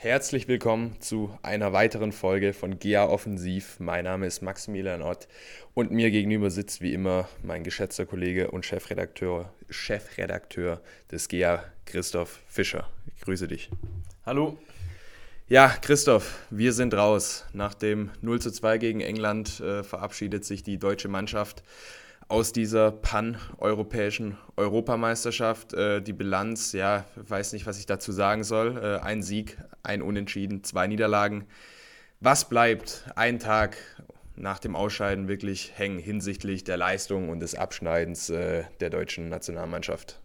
Herzlich 0.00 0.46
willkommen 0.46 0.94
zu 1.00 1.36
einer 1.42 1.72
weiteren 1.72 2.12
Folge 2.12 2.52
von 2.52 2.78
GEA 2.78 3.08
Offensiv. 3.08 3.80
Mein 3.80 4.04
Name 4.04 4.26
ist 4.26 4.42
Maximilian 4.42 5.02
Ott 5.02 5.26
und 5.74 5.90
mir 5.90 6.12
gegenüber 6.12 6.50
sitzt 6.50 6.80
wie 6.80 6.92
immer 6.92 7.28
mein 7.42 7.64
geschätzter 7.64 8.06
Kollege 8.06 8.52
und 8.52 8.64
Chefredakteur, 8.64 9.52
Chefredakteur 9.68 10.80
des 11.10 11.26
GEA, 11.26 11.64
Christoph 11.84 12.38
Fischer. 12.46 12.88
Ich 13.16 13.22
grüße 13.22 13.48
dich. 13.48 13.70
Hallo. 14.24 14.56
Ja, 15.48 15.66
Christoph, 15.82 16.46
wir 16.50 16.72
sind 16.72 16.94
raus. 16.94 17.44
Nach 17.52 17.74
dem 17.74 18.10
0 18.20 18.40
zu 18.40 18.52
2 18.52 18.78
gegen 18.78 19.00
England 19.00 19.58
äh, 19.58 19.82
verabschiedet 19.82 20.44
sich 20.44 20.62
die 20.62 20.78
deutsche 20.78 21.08
Mannschaft 21.08 21.64
aus 22.28 22.52
dieser 22.52 22.92
pan-europäischen 22.92 24.36
Europameisterschaft. 24.56 25.72
Äh, 25.72 26.02
die 26.02 26.12
Bilanz, 26.12 26.72
ja, 26.72 27.04
weiß 27.16 27.52
nicht, 27.54 27.66
was 27.66 27.78
ich 27.78 27.86
dazu 27.86 28.12
sagen 28.12 28.44
soll. 28.44 28.76
Äh, 28.76 29.04
ein 29.04 29.22
Sieg, 29.22 29.58
ein 29.82 30.02
Unentschieden, 30.02 30.62
zwei 30.62 30.86
Niederlagen. 30.86 31.46
Was 32.20 32.48
bleibt 32.48 33.04
ein 33.16 33.38
Tag 33.38 33.76
nach 34.36 34.58
dem 34.58 34.76
Ausscheiden 34.76 35.26
wirklich 35.28 35.72
hängen 35.76 35.98
hinsichtlich 35.98 36.64
der 36.64 36.76
Leistung 36.76 37.28
und 37.28 37.40
des 37.40 37.54
Abschneidens 37.54 38.30
äh, 38.30 38.64
der 38.80 38.90
deutschen 38.90 39.28
Nationalmannschaft? 39.28 40.20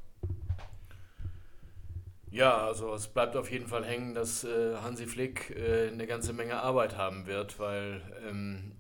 Ja, 2.30 2.66
also 2.66 2.94
es 2.96 3.08
bleibt 3.08 3.36
auf 3.36 3.52
jeden 3.52 3.68
Fall 3.68 3.86
hängen, 3.86 4.16
dass 4.16 4.44
äh, 4.44 4.76
Hansi 4.82 5.06
Flick 5.06 5.56
äh, 5.56 5.90
eine 5.90 6.08
ganze 6.08 6.34
Menge 6.34 6.56
Arbeit 6.56 6.98
haben 6.98 7.28
wird, 7.28 7.60
weil 7.60 8.02
ähm, 8.28 8.72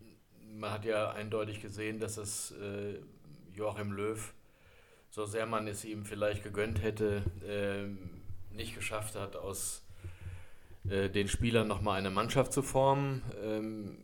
man 0.55 0.71
hat 0.71 0.85
ja 0.85 1.11
eindeutig 1.11 1.61
gesehen, 1.61 1.99
dass 1.99 2.17
es 2.17 2.51
äh, 2.51 2.99
Joachim 3.53 3.91
Löw, 3.91 4.33
so 5.09 5.25
sehr 5.25 5.45
man 5.45 5.67
es 5.67 5.85
ihm 5.85 6.05
vielleicht 6.05 6.43
gegönnt 6.43 6.81
hätte, 6.81 7.23
äh, 7.47 8.55
nicht 8.55 8.75
geschafft 8.75 9.15
hat, 9.15 9.35
aus 9.35 9.85
äh, 10.89 11.09
den 11.09 11.27
Spielern 11.27 11.67
nochmal 11.67 11.99
eine 11.99 12.09
Mannschaft 12.09 12.53
zu 12.53 12.61
formen. 12.61 13.21
Ähm, 13.43 13.97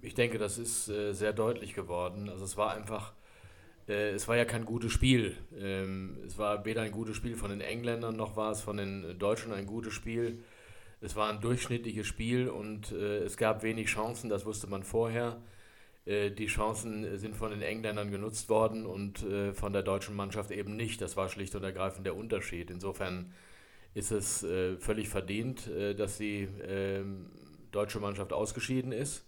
ich 0.00 0.14
denke, 0.14 0.38
das 0.38 0.58
ist 0.58 0.88
äh, 0.88 1.12
sehr 1.12 1.32
deutlich 1.32 1.74
geworden. 1.74 2.28
Also 2.28 2.44
es 2.44 2.56
war 2.56 2.72
einfach, 2.72 3.12
äh, 3.88 4.10
es 4.10 4.28
war 4.28 4.36
ja 4.36 4.44
kein 4.44 4.64
gutes 4.64 4.92
Spiel. 4.92 5.36
Ähm, 5.58 6.18
es 6.24 6.38
war 6.38 6.64
weder 6.64 6.82
ein 6.82 6.92
gutes 6.92 7.16
Spiel 7.16 7.36
von 7.36 7.50
den 7.50 7.60
Engländern, 7.60 8.16
noch 8.16 8.36
war 8.36 8.52
es 8.52 8.60
von 8.60 8.76
den 8.76 9.18
Deutschen 9.18 9.52
ein 9.52 9.66
gutes 9.66 9.94
Spiel. 9.94 10.42
Es 11.00 11.14
war 11.16 11.28
ein 11.30 11.40
durchschnittliches 11.40 12.06
Spiel 12.06 12.48
und 12.48 12.92
äh, 12.92 13.18
es 13.18 13.36
gab 13.36 13.62
wenig 13.62 13.88
Chancen, 13.88 14.30
das 14.30 14.46
wusste 14.46 14.66
man 14.66 14.82
vorher. 14.82 15.40
Äh, 16.06 16.30
die 16.30 16.46
Chancen 16.46 17.18
sind 17.18 17.36
von 17.36 17.50
den 17.50 17.60
Engländern 17.60 18.10
genutzt 18.10 18.48
worden 18.48 18.86
und 18.86 19.22
äh, 19.24 19.52
von 19.52 19.72
der 19.72 19.82
deutschen 19.82 20.14
Mannschaft 20.14 20.50
eben 20.50 20.76
nicht. 20.76 21.02
Das 21.02 21.16
war 21.16 21.28
schlicht 21.28 21.54
und 21.54 21.64
ergreifend 21.64 22.06
der 22.06 22.16
Unterschied. 22.16 22.70
Insofern 22.70 23.32
ist 23.94 24.12
es 24.12 24.42
äh, 24.42 24.76
völlig 24.76 25.08
verdient, 25.08 25.70
dass 25.96 26.18
die 26.18 26.48
ähm, 26.66 27.30
deutsche 27.72 27.98
Mannschaft 27.98 28.32
ausgeschieden 28.32 28.92
ist. 28.92 29.24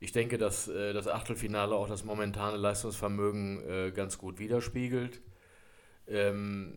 Ich 0.00 0.12
denke, 0.12 0.36
dass 0.36 0.66
das 0.66 1.08
Achtelfinale 1.08 1.74
auch 1.74 1.88
das 1.88 2.04
momentane 2.04 2.58
Leistungsvermögen 2.58 3.94
ganz 3.94 4.18
gut 4.18 4.38
widerspiegelt. 4.38 5.22
Ähm, 6.06 6.74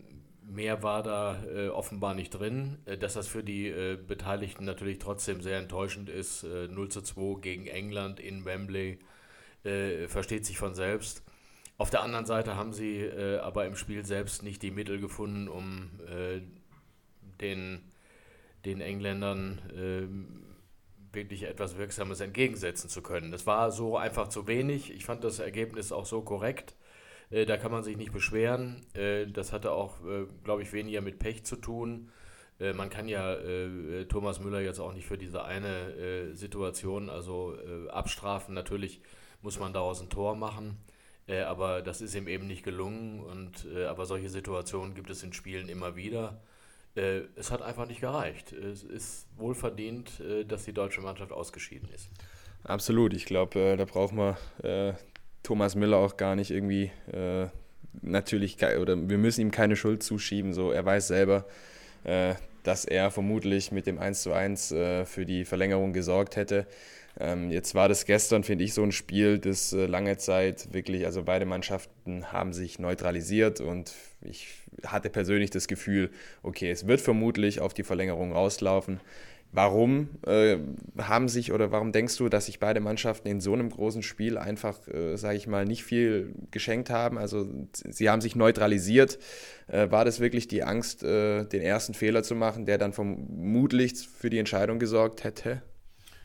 mehr 0.50 0.84
war 0.84 1.04
da 1.04 1.44
offenbar 1.74 2.14
nicht 2.14 2.32
drin. 2.32 2.80
dass 3.00 3.14
das 3.14 3.28
für 3.28 3.44
die 3.44 3.72
Beteiligten 4.08 4.66
natürlich 4.66 5.00
trotzdem 5.00 5.42
sehr 5.42 5.58
enttäuschend 5.58 6.10
ist. 6.10 6.44
0 6.44 6.90
zu 6.90 7.02
2 7.02 7.40
gegen 7.42 7.68
England 7.68 8.20
in 8.20 8.46
Wembley 8.46 9.00
äh, 9.64 10.08
versteht 10.08 10.46
sich 10.46 10.58
von 10.58 10.74
selbst. 10.74 11.24
Auf 11.78 11.90
der 11.90 12.02
anderen 12.02 12.26
Seite 12.26 12.56
haben 12.56 12.74
sie 12.74 13.00
äh, 13.00 13.40
aber 13.40 13.66
im 13.66 13.76
Spiel 13.76 14.06
selbst 14.06 14.44
nicht 14.44 14.62
die 14.62 14.72
Mittel 14.72 15.00
gefunden, 15.00 15.48
um 15.48 15.92
äh, 16.08 16.42
den, 17.42 17.82
den 18.66 18.82
Engländern 18.82 19.62
ähm, 19.76 20.46
wirklich 21.12 21.44
etwas 21.44 21.78
Wirksames 21.78 22.22
entgegensetzen 22.22 22.90
zu 22.90 23.02
können. 23.02 23.32
Das 23.32 23.48
war 23.48 23.72
so 23.72 23.98
einfach 23.98 24.28
zu 24.28 24.48
wenig. 24.48 24.92
Ich 24.94 25.06
fand 25.06 25.24
das 25.24 25.40
Ergebnis 25.40 25.92
auch 25.92 26.06
so 26.06 26.22
korrekt. 26.22 26.76
Äh, 27.30 27.46
da 27.46 27.58
kann 27.58 27.72
man 27.72 27.84
sich 27.84 27.98
nicht 27.98 28.12
beschweren. 28.12 28.86
Äh, 28.94 29.28
das 29.28 29.54
hatte 29.54 29.72
auch, 29.72 30.04
äh, 30.06 30.26
glaube 30.44 30.64
ich, 30.64 30.74
weniger 30.74 31.02
mit 31.02 31.20
Pech 31.20 31.46
zu 31.46 31.56
tun. 31.56 32.12
Man 32.76 32.90
kann 32.90 33.08
ja 33.08 33.38
Thomas 34.10 34.42
Müller 34.42 34.60
jetzt 34.60 34.82
auch 34.82 34.92
nicht 34.92 35.08
für 35.08 35.18
diese 35.18 35.46
eine 35.46 36.36
Situation 36.36 37.10
also 37.10 37.56
abstrafen. 37.90 38.54
Natürlich 38.54 39.00
muss 39.42 39.58
man 39.60 39.72
daraus 39.72 40.02
ein 40.02 40.10
Tor 40.10 40.36
machen. 40.36 40.76
Äh, 41.30 41.42
aber 41.42 41.82
das 41.82 42.02
ist 42.02 42.16
ihm 42.16 42.28
eben 42.28 42.48
nicht 42.48 42.64
gelungen. 42.64 43.20
Und, 43.20 43.68
äh, 43.74 43.86
aber 43.86 44.06
solche 44.06 44.30
Situationen 44.30 44.96
gibt 44.96 45.10
es 45.10 45.24
in 45.24 45.32
Spielen 45.32 45.70
immer 45.70 45.96
wieder. 45.96 46.42
Äh, 46.96 47.22
es 47.36 47.52
hat 47.52 47.62
einfach 47.62 47.88
nicht 47.88 48.02
gereicht. 48.02 48.52
Es 48.52 48.84
ist 48.84 49.28
wohl 49.38 49.54
verdient, 49.54 50.20
äh, 50.20 50.44
dass 50.44 50.66
die 50.66 50.74
deutsche 50.74 51.02
Mannschaft 51.02 51.32
ausgeschieden 51.32 51.88
ist. 51.90 52.10
Absolut. 52.64 53.14
Ich 53.14 53.26
glaube, 53.26 53.60
äh, 53.60 53.78
da 53.78 53.86
braucht 53.86 54.14
man 54.14 54.36
äh, 54.64 54.94
Thomas 55.44 55.76
Müller 55.76 55.98
auch 55.98 56.18
gar 56.18 56.36
nicht 56.36 56.52
irgendwie 56.52 56.92
natürlich, 58.02 58.58
oder 58.62 59.10
wir 59.10 59.18
müssen 59.18 59.42
ihm 59.42 59.52
keine 59.52 59.76
Schuld 59.76 60.04
zuschieben. 60.04 60.54
So, 60.54 60.72
er 60.72 60.86
weiß 60.86 61.08
selber, 61.08 61.46
dass 62.64 62.86
er 62.86 63.10
vermutlich 63.10 63.72
mit 63.72 63.88
dem 63.88 63.98
1 63.98 64.22
zu 64.22 64.34
1 64.34 64.68
für 65.06 65.26
die 65.26 65.46
Verlängerung 65.46 65.94
gesorgt 65.94 66.36
hätte. 66.36 66.68
Ähm, 67.20 67.52
jetzt 67.52 67.76
war 67.76 67.90
das 67.90 68.06
gestern, 68.06 68.44
finde 68.44 68.64
ich, 68.64 68.74
so 68.74 68.82
ein 68.84 68.94
Spiel, 68.94 69.40
das 69.40 69.74
äh, 69.74 69.86
lange 69.88 70.18
Zeit 70.18 70.74
wirklich, 70.74 71.06
also 71.06 71.24
beide 71.24 71.46
Mannschaften 71.46 72.32
haben 72.32 72.54
sich 72.54 72.80
neutralisiert 72.80 73.60
und 73.60 73.94
ich 74.22 74.48
hatte 74.86 75.10
persönlich 75.10 75.50
das 75.50 75.68
Gefühl, 75.68 76.12
okay, 76.44 76.72
es 76.72 76.88
wird 76.88 77.02
vermutlich 77.02 77.60
auf 77.60 77.74
die 77.74 77.84
Verlängerung 77.84 78.32
rauslaufen. 78.32 79.02
Warum 79.52 80.10
äh, 80.28 80.58
haben 81.00 81.28
sich 81.28 81.52
oder 81.52 81.72
warum 81.72 81.92
denkst 81.92 82.18
du, 82.18 82.30
dass 82.30 82.46
sich 82.46 82.60
beide 82.60 82.80
Mannschaften 82.82 83.28
in 83.28 83.42
so 83.42 83.54
einem 83.54 83.70
großen 83.70 84.04
Spiel 84.04 84.38
einfach, 84.38 84.88
äh, 84.88 85.16
sage 85.18 85.38
ich 85.38 85.48
mal, 85.48 85.66
nicht 85.66 85.84
viel 85.84 86.36
geschenkt 86.52 86.92
haben? 86.92 87.18
Also 87.18 87.48
sie 87.72 88.12
haben 88.12 88.22
sich 88.22 88.36
neutralisiert. 88.36 89.18
Äh, 89.68 89.90
war 89.90 90.06
das 90.06 90.20
wirklich 90.20 90.48
die 90.48 90.64
Angst, 90.64 91.02
äh, 91.02 91.46
den 91.46 91.64
ersten 91.64 91.96
Fehler 91.96 92.22
zu 92.22 92.36
machen, 92.36 92.68
der 92.68 92.78
dann 92.78 92.94
vermutlich 92.94 94.08
für 94.08 94.30
die 94.30 94.38
Entscheidung 94.38 94.78
gesorgt 94.78 95.24
hätte? 95.24 95.64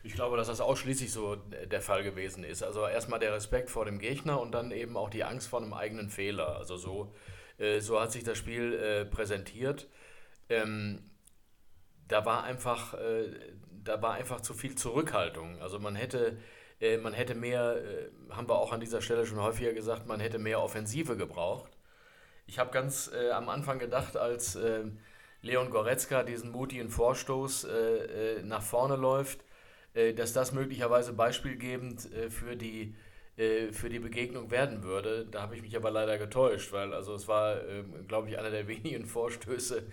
Ich 0.03 0.13
glaube, 0.13 0.37
dass 0.37 0.45
das 0.45 0.61
ausschließlich 0.61 1.11
so 1.11 1.35
der 1.35 1.81
Fall 1.81 2.03
gewesen 2.03 2.43
ist. 2.43 2.61
Also 2.61 2.85
erstmal 2.85 3.19
der 3.19 3.33
Respekt 3.33 3.71
vor 3.71 3.85
dem 3.85 3.97
Gegner 3.97 4.39
und 4.39 4.51
dann 4.51 4.69
eben 4.69 4.97
auch 4.97 5.09
die 5.09 5.23
Angst 5.23 5.47
vor 5.47 5.63
einem 5.63 5.73
eigenen 5.73 6.11
Fehler. 6.11 6.57
Also 6.57 6.77
so, 6.77 7.11
äh, 7.57 7.79
so 7.79 7.99
hat 7.99 8.11
sich 8.11 8.23
das 8.23 8.37
Spiel 8.37 8.73
äh, 8.73 9.05
präsentiert. 9.05 9.89
Ähm, 10.47 10.99
da 12.07 12.25
war 12.25 12.43
einfach, 12.43 12.93
äh, 12.95 13.31
da 13.83 14.01
war 14.01 14.13
einfach 14.13 14.41
zu 14.41 14.53
viel 14.53 14.75
Zurückhaltung. 14.75 15.61
Also 15.61 15.79
man 15.79 15.95
hätte, 15.95 16.37
äh, 16.79 16.97
man 16.97 17.13
hätte 17.13 17.35
mehr, 17.35 17.77
äh, 17.77 18.09
haben 18.31 18.47
wir 18.47 18.55
auch 18.55 18.71
an 18.73 18.79
dieser 18.79 19.01
Stelle 19.01 19.25
schon 19.25 19.41
häufiger 19.41 19.73
gesagt, 19.73 20.07
man 20.07 20.19
hätte 20.19 20.39
mehr 20.39 20.61
Offensive 20.61 21.17
gebraucht. 21.17 21.71
Ich 22.47 22.59
habe 22.59 22.71
ganz 22.71 23.11
äh, 23.13 23.31
am 23.31 23.49
Anfang 23.49 23.79
gedacht, 23.79 24.17
als 24.17 24.57
Leon 25.41 25.69
Goretzka 25.69 26.23
diesen 26.23 26.51
mutigen 26.51 26.89
Vorstoß 26.89 27.67
nach 28.43 28.63
vorne 28.63 28.95
läuft, 28.95 29.45
äh, 29.95 30.13
dass 30.13 30.33
das 30.33 30.51
möglicherweise 30.51 31.13
beispielgebend 31.13 32.11
äh, 32.13 32.29
für 32.29 32.55
die 32.55 32.93
äh, 33.37 33.73
für 33.73 33.89
die 33.89 33.99
Begegnung 33.99 34.49
werden 34.49 34.83
würde. 34.83 35.25
Da 35.29 35.41
habe 35.41 35.55
ich 35.55 35.61
mich 35.61 35.75
aber 35.75 35.91
leider 35.91 36.17
getäuscht, 36.17 36.71
weil 36.71 36.93
also 36.93 37.15
es 37.15 37.27
war, 37.27 37.61
ähm, 37.67 38.07
glaube 38.07 38.29
ich, 38.29 38.39
einer 38.39 38.49
der 38.49 38.67
wenigen 38.69 39.05
Vorstöße, 39.05 39.83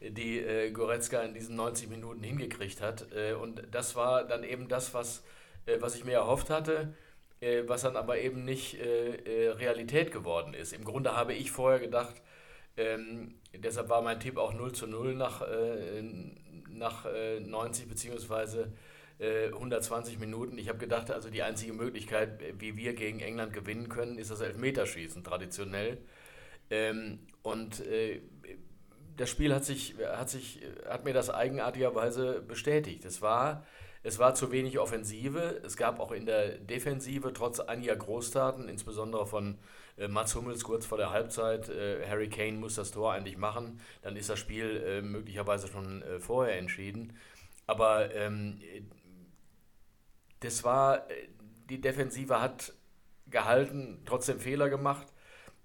die 0.00 0.70
Goretzka 0.72 1.20
in 1.22 1.34
diesen 1.34 1.56
90 1.56 1.88
Minuten 1.88 2.22
hingekriegt 2.22 2.80
hat. 2.80 3.06
und 3.40 3.62
das 3.70 3.96
war 3.96 4.24
dann 4.24 4.44
eben 4.44 4.68
das, 4.68 4.94
was, 4.94 5.24
was 5.80 5.96
ich 5.96 6.04
mir 6.04 6.14
erhofft 6.14 6.50
hatte, 6.50 6.94
was 7.66 7.82
dann 7.82 7.96
aber 7.96 8.18
eben 8.18 8.44
nicht 8.44 8.76
Realität 8.80 10.10
geworden 10.12 10.54
ist. 10.54 10.72
Im 10.72 10.84
Grunde 10.84 11.16
habe 11.16 11.34
ich 11.34 11.50
vorher 11.52 11.78
gedacht, 11.78 12.20
ähm, 12.76 13.34
deshalb 13.54 13.88
war 13.88 14.02
mein 14.02 14.18
Tipp 14.20 14.38
auch 14.38 14.54
0 14.54 14.72
zu 14.72 14.86
0 14.86 15.14
nach, 15.14 15.46
nach 16.68 17.06
90 17.40 17.88
beziehungsweise 17.88 18.72
120 19.22 20.14
äh, 20.14 20.18
Minuten. 20.18 20.58
Ich 20.58 20.68
habe 20.68 20.78
gedacht, 20.78 21.10
also 21.10 21.30
die 21.30 21.42
einzige 21.42 21.72
Möglichkeit, 21.72 22.40
wie 22.58 22.76
wir 22.76 22.94
gegen 22.94 23.20
England 23.20 23.52
gewinnen 23.52 23.88
können, 23.88 24.18
ist 24.18 24.30
das 24.30 24.40
Elfmeterschießen 24.40 25.22
traditionell. 25.22 25.98
Ähm, 26.70 27.20
und 27.42 27.80
äh, 27.86 28.20
das 29.16 29.30
Spiel 29.30 29.54
hat 29.54 29.64
sich, 29.64 29.94
hat 30.16 30.30
sich, 30.30 30.60
hat 30.88 31.04
mir 31.04 31.12
das 31.12 31.30
eigenartigerweise 31.30 32.40
bestätigt. 32.40 33.04
Es 33.04 33.22
war, 33.22 33.66
es 34.02 34.18
war 34.18 34.34
zu 34.34 34.50
wenig 34.50 34.78
Offensive. 34.78 35.60
Es 35.64 35.76
gab 35.76 36.00
auch 36.00 36.12
in 36.12 36.26
der 36.26 36.58
Defensive 36.58 37.32
trotz 37.32 37.60
einiger 37.60 37.94
Großtaten, 37.94 38.68
insbesondere 38.68 39.26
von 39.26 39.58
äh, 39.96 40.08
Mats 40.08 40.34
Hummels 40.34 40.64
kurz 40.64 40.86
vor 40.86 40.98
der 40.98 41.10
Halbzeit, 41.10 41.68
äh, 41.68 42.06
Harry 42.08 42.28
Kane 42.28 42.58
muss 42.58 42.74
das 42.74 42.90
Tor 42.90 43.12
eigentlich 43.12 43.36
machen, 43.36 43.80
dann 44.02 44.16
ist 44.16 44.30
das 44.30 44.38
Spiel 44.38 44.82
äh, 44.84 45.02
möglicherweise 45.02 45.68
schon 45.68 46.02
äh, 46.02 46.18
vorher 46.18 46.58
entschieden. 46.58 47.16
Aber 47.66 48.12
ähm, 48.14 48.60
das 50.42 50.64
war, 50.64 51.10
äh, 51.10 51.28
die 51.68 51.80
Defensive 51.80 52.40
hat 52.40 52.74
gehalten, 53.28 54.02
trotzdem 54.04 54.38
Fehler 54.38 54.68
gemacht. 54.68 55.06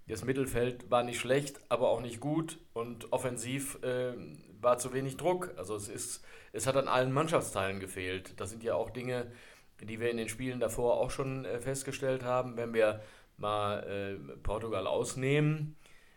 Das 0.08 0.24
Mittelfeld 0.24 0.90
war 0.90 1.04
nicht 1.04 1.20
schlecht, 1.20 1.60
aber 1.68 1.90
auch 1.90 2.00
nicht 2.00 2.22
gut 2.22 2.60
und 2.74 3.12
offensiv 3.12 3.84
äh, 3.84 4.14
war 4.62 4.78
zu 4.78 4.94
wenig 4.94 5.18
Druck. 5.18 5.54
Also 5.58 5.76
es 5.76 5.90
ist, 5.90 6.24
es 6.54 6.66
hat 6.66 6.78
an 6.78 6.88
allen 6.88 7.12
Mannschaftsteilen 7.12 7.80
gefehlt. 7.80 8.40
Das 8.40 8.50
sind 8.50 8.64
ja 8.64 8.76
auch 8.76 8.90
Dinge, 8.90 9.30
die 9.82 10.00
wir 10.00 10.10
in 10.10 10.18
den 10.18 10.30
Spielen 10.30 10.60
davor 10.60 10.98
auch 10.98 11.12
schon 11.12 11.44
äh, 11.46 11.60
festgestellt 11.60 12.24
haben. 12.24 12.56
Wenn 12.56 12.74
wir 12.74 13.02
mal 13.36 13.84
äh, 13.84 14.38
Portugal 14.38 14.88
ausnehmen, 14.88 15.76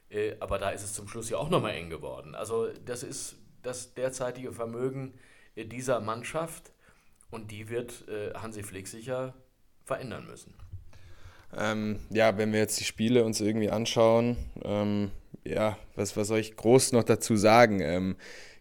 äh, 0.09 0.37
aber 0.41 0.59
da 0.59 0.71
ist 0.71 0.85
es 0.85 0.95
zum 0.95 1.09
Schluss 1.09 1.29
ja 1.29 1.39
auch 1.39 1.51
nochmal 1.51 1.75
eng 1.75 1.91
geworden. 1.91 2.35
Also 2.35 2.69
das 2.85 3.03
ist 3.03 3.37
das 3.63 3.95
derzeitige 3.95 4.53
Vermögen 4.53 5.15
äh, 5.57 5.65
dieser 5.65 6.01
Mannschaft 6.01 6.73
und 7.31 7.51
die 7.51 7.69
wird 7.69 8.05
äh, 8.09 8.35
Hansi 8.35 8.63
Flick 8.63 8.89
sicher 8.89 9.35
verändern 9.85 10.27
müssen. 10.27 10.55
Ähm, 11.57 12.01
ja, 12.11 12.39
wenn 12.39 12.53
wir 12.53 12.61
jetzt 12.61 12.79
die 12.79 12.85
Spiele 12.85 13.25
uns 13.25 13.41
irgendwie 13.41 13.71
anschauen, 13.71 14.37
ähm, 14.63 15.11
ja, 15.45 15.77
was, 15.97 16.17
was 16.17 16.29
soll 16.29 16.39
ich 16.39 16.57
groß 16.57 16.93
noch 16.93 17.03
dazu 17.03 17.37
sagen? 17.37 17.81
Ähm, 17.81 18.17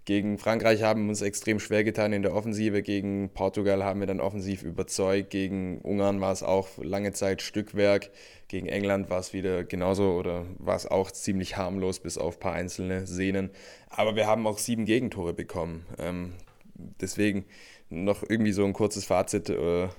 gegen 0.05 0.39
Frankreich 0.39 0.81
haben 0.81 1.03
wir 1.03 1.09
uns 1.09 1.21
extrem 1.21 1.59
schwer 1.59 1.83
getan 1.83 2.13
in 2.13 2.23
der 2.23 2.33
Offensive, 2.33 2.81
gegen 2.81 3.29
Portugal 3.29 3.83
haben 3.83 3.99
wir 3.99 4.07
dann 4.07 4.21
offensiv 4.21 4.63
überzeugt, 4.63 5.29
gegen 5.29 5.81
Ungarn 5.81 6.19
war 6.19 6.31
es 6.31 6.41
auch 6.41 6.67
lange 6.79 7.13
Zeit 7.13 7.43
Stückwerk, 7.43 8.09
gegen 8.47 8.65
England 8.65 9.11
war 9.11 9.19
es 9.19 9.33
wieder 9.33 9.63
genauso 9.63 10.13
oder 10.13 10.47
war 10.57 10.75
es 10.75 10.87
auch 10.87 11.11
ziemlich 11.11 11.57
harmlos 11.57 11.99
bis 11.99 12.17
auf 12.17 12.37
ein 12.37 12.39
paar 12.39 12.53
einzelne 12.53 13.05
Sehnen. 13.05 13.51
Aber 13.89 14.15
wir 14.15 14.25
haben 14.25 14.47
auch 14.47 14.57
sieben 14.57 14.85
Gegentore 14.85 15.35
bekommen. 15.35 15.85
Ähm, 15.99 16.33
deswegen 16.73 17.45
noch 17.89 18.23
irgendwie 18.27 18.51
so 18.51 18.65
ein 18.65 18.73
kurzes 18.73 19.05
Fazit 19.05 19.49
äh, 19.49 19.89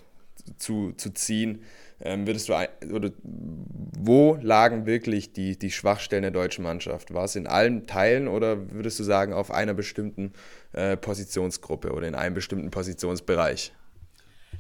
zu, 0.57 0.93
zu 0.93 1.13
ziehen. 1.13 1.65
Ähm, 2.03 2.27
würdest 2.27 2.49
du 2.49 2.55
oder 2.95 3.11
wo 3.23 4.39
lagen 4.41 4.87
wirklich 4.87 5.33
die, 5.35 5.59
die 5.59 5.71
Schwachstellen 5.71 6.23
der 6.23 6.31
deutschen 6.31 6.65
Mannschaft? 6.65 7.13
War 7.13 7.25
es 7.25 7.37
in 7.37 7.47
allen 7.47 7.87
Teilen 7.87 8.27
oder 8.27 8.71
würdest 8.73 8.99
du 8.99 9.05
sagen 9.05 9.35
auf 9.35 9.51
einer 9.51 9.75
bestimmten 9.75 10.33
äh, 10.73 10.97
Positionsgruppe 10.97 11.93
oder 11.93 12.09
in 12.09 12.15
einem 12.15 12.35
bestimmten 12.35 12.71
Positionsbereich? 12.71 13.73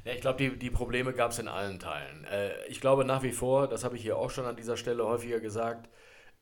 Ja, 0.05 0.13
ich 0.13 0.21
glaube, 0.21 0.39
die, 0.39 0.59
die 0.59 0.71
Probleme 0.71 1.13
gab 1.13 1.31
es 1.31 1.39
in 1.39 1.49
allen 1.49 1.79
Teilen. 1.79 2.25
Äh, 2.25 2.51
ich 2.69 2.81
glaube 2.81 3.07
nach 3.07 3.23
wie 3.23 3.33
vor, 3.33 3.69
das 3.69 3.85
habe 3.85 3.97
ich 3.97 4.03
hier 4.03 4.19
auch 4.19 4.31
schon 4.31 4.45
an 4.45 4.57
dieser 4.57 4.77
Stelle 4.77 5.07
häufiger 5.07 5.41
gesagt, 5.41 5.89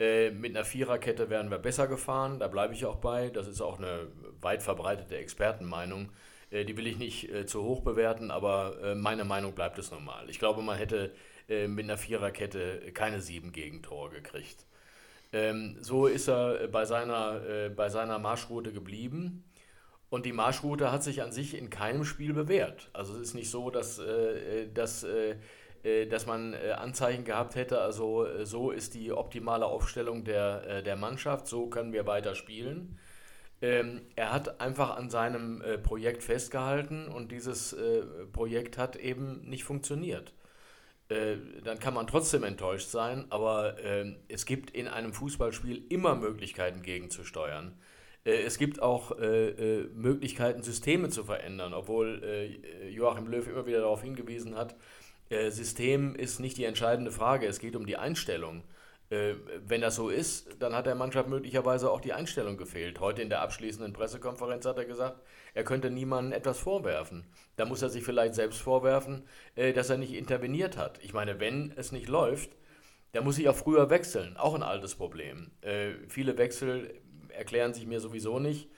äh, 0.01 0.31
mit 0.31 0.57
einer 0.57 0.65
Viererkette 0.65 1.31
wären 1.31 1.51
wir 1.51 1.59
besser 1.59 1.87
gefahren. 1.87 2.39
Da 2.39 2.49
bleibe 2.49 2.75
ich 2.75 2.85
auch 2.87 2.97
bei. 2.97 3.31
Das 3.31 3.47
ist 3.49 3.61
auch 3.61 3.79
eine 3.79 4.09
weit 4.41 4.63
verbreitete 4.63 5.17
Expertenmeinung. 5.17 6.11
Äh, 6.51 6.65
die 6.65 6.77
will 6.77 6.87
ich 6.87 6.99
nicht 6.99 7.31
äh, 7.31 7.47
zu 7.47 7.63
hoch 7.63 7.81
bewerten, 7.81 8.31
aber 8.31 8.77
äh, 8.83 8.95
meine 8.95 9.25
Meinung 9.25 9.55
bleibt 9.55 9.79
es 9.79 9.91
normal. 9.91 10.29
Ich 10.31 10.39
glaube, 10.39 10.63
man 10.63 10.77
hätte 10.77 11.13
mit 11.51 11.85
einer 11.85 11.97
Viererkette 11.97 12.93
keine 12.93 13.23
sieben 13.23 13.53
Gegentore 13.53 14.11
gekriegt. 14.11 14.67
Ähm, 15.33 15.79
so 15.81 16.07
ist 16.07 16.29
er 16.29 16.69
bei 16.69 16.85
seiner, 16.85 17.71
bei 17.75 17.89
seiner 17.89 18.19
Marschroute 18.19 18.71
geblieben. 18.71 19.45
Und 20.11 20.27
die 20.27 20.35
Marschroute 20.35 20.93
hat 20.93 21.03
sich 21.03 21.23
an 21.23 21.33
sich 21.33 21.57
in 21.57 21.71
keinem 21.71 22.05
Spiel 22.05 22.35
bewährt. 22.35 22.91
Also 22.93 23.15
es 23.15 23.21
ist 23.21 23.35
nicht 23.35 23.51
so, 23.51 23.71
dass, 23.71 23.99
dass, 24.75 25.07
dass 26.11 26.27
man 26.27 26.55
Anzeichen 26.55 27.25
gehabt 27.25 27.55
hätte, 27.55 27.81
also 27.81 28.27
so 28.45 28.73
ist 28.73 28.93
die 28.93 29.11
optimale 29.11 29.65
Aufstellung 29.65 30.25
der, 30.25 30.83
der 30.83 30.97
Mannschaft, 30.97 31.47
so 31.47 31.69
können 31.69 31.95
wir 31.95 32.07
weiter 32.07 32.35
spielen. 32.35 32.99
Ähm, 33.61 34.03
er 34.15 34.33
hat 34.33 34.61
einfach 34.61 34.97
an 34.97 35.11
seinem 35.11 35.63
äh, 35.63 35.79
Projekt 35.79 36.23
festgehalten 36.23 37.09
und 37.09 37.33
dieses 37.33 37.73
äh, 37.73 38.03
Projekt 38.33 38.79
hat 38.79 38.97
eben 38.97 39.41
nicht 39.49 39.65
funktioniert. 39.65 40.33
Äh, 41.09 41.37
dann 41.65 41.79
kann 41.79 41.95
man 41.95 42.07
trotzdem 42.07 42.45
enttäuscht 42.45 42.89
sein, 42.89 43.27
aber 43.31 43.83
ähm, 43.83 44.17
es 44.29 44.47
gibt 44.47 44.71
in 44.71 44.87
einem 44.87 45.13
Fußballspiel 45.13 45.85
immer 45.89 46.15
Möglichkeiten 46.15 46.83
gegenzusteuern. 46.83 47.75
Äh, 48.29 48.43
es 48.43 48.59
gibt 48.59 48.83
auch 48.83 49.19
äh, 49.19 49.49
äh, 49.49 49.89
Möglichkeiten, 49.95 50.63
Systeme 50.63 51.09
zu 51.09 51.25
verändern, 51.25 51.73
obwohl 51.75 52.59
Joachim 52.91 53.27
Löw 53.27 53.47
immer 53.49 53.67
wieder 53.67 53.81
darauf 53.81 54.03
hingewiesen 54.03 54.57
hat, 54.57 54.77
System 55.31 56.15
ist 56.15 56.41
nicht 56.41 56.57
die 56.57 56.65
entscheidende 56.65 57.11
Frage, 57.11 57.47
es 57.47 57.59
geht 57.59 57.77
um 57.77 57.85
die 57.85 57.99
Einstellung. 57.99 58.63
Äh, 59.11 59.35
wenn 59.67 59.81
das 59.81 59.97
so 59.97 60.11
ist, 60.11 60.57
dann 60.59 60.75
hat 60.75 60.87
der 60.87 60.95
Mannschaft 60.95 61.29
möglicherweise 61.29 61.91
auch 61.91 62.01
die 62.01 62.13
Einstellung 62.13 62.57
gefehlt. 62.57 63.01
Heute 63.01 63.23
in 63.23 63.31
der 63.31 63.41
abschließenden 63.41 63.93
Pressekonferenz 63.93 64.67
hat 64.67 64.77
er 64.77 64.85
gesagt, 64.85 65.23
er 65.55 65.65
könnte 65.65 65.91
niemandem 65.91 66.33
etwas 66.33 66.59
vorwerfen. 66.59 67.25
Da 67.57 67.65
muss 67.65 67.81
er 67.81 67.89
sich 67.89 68.05
vielleicht 68.05 68.35
selbst 68.35 68.61
vorwerfen, 68.61 69.23
äh, 69.55 69.73
dass 69.73 69.89
er 69.89 69.97
nicht 69.97 70.13
interveniert 70.13 70.77
hat. 70.77 71.03
Ich 71.03 71.15
meine, 71.15 71.41
wenn 71.41 71.73
es 71.77 71.91
nicht 71.91 72.09
läuft, 72.09 72.51
dann 73.13 73.25
muss 73.25 73.39
ich 73.39 73.49
auch 73.49 73.57
früher 73.57 73.89
wechseln. 73.89 74.37
Auch 74.37 74.55
ein 74.55 74.63
altes 74.63 74.95
Problem. 74.95 75.53
Äh, 75.63 75.93
viele 76.09 76.37
Wechsel 76.37 77.01
erklären 77.31 77.73
sich 77.73 77.87
mir 77.87 78.01
sowieso 78.01 78.39
nicht. 78.39 78.69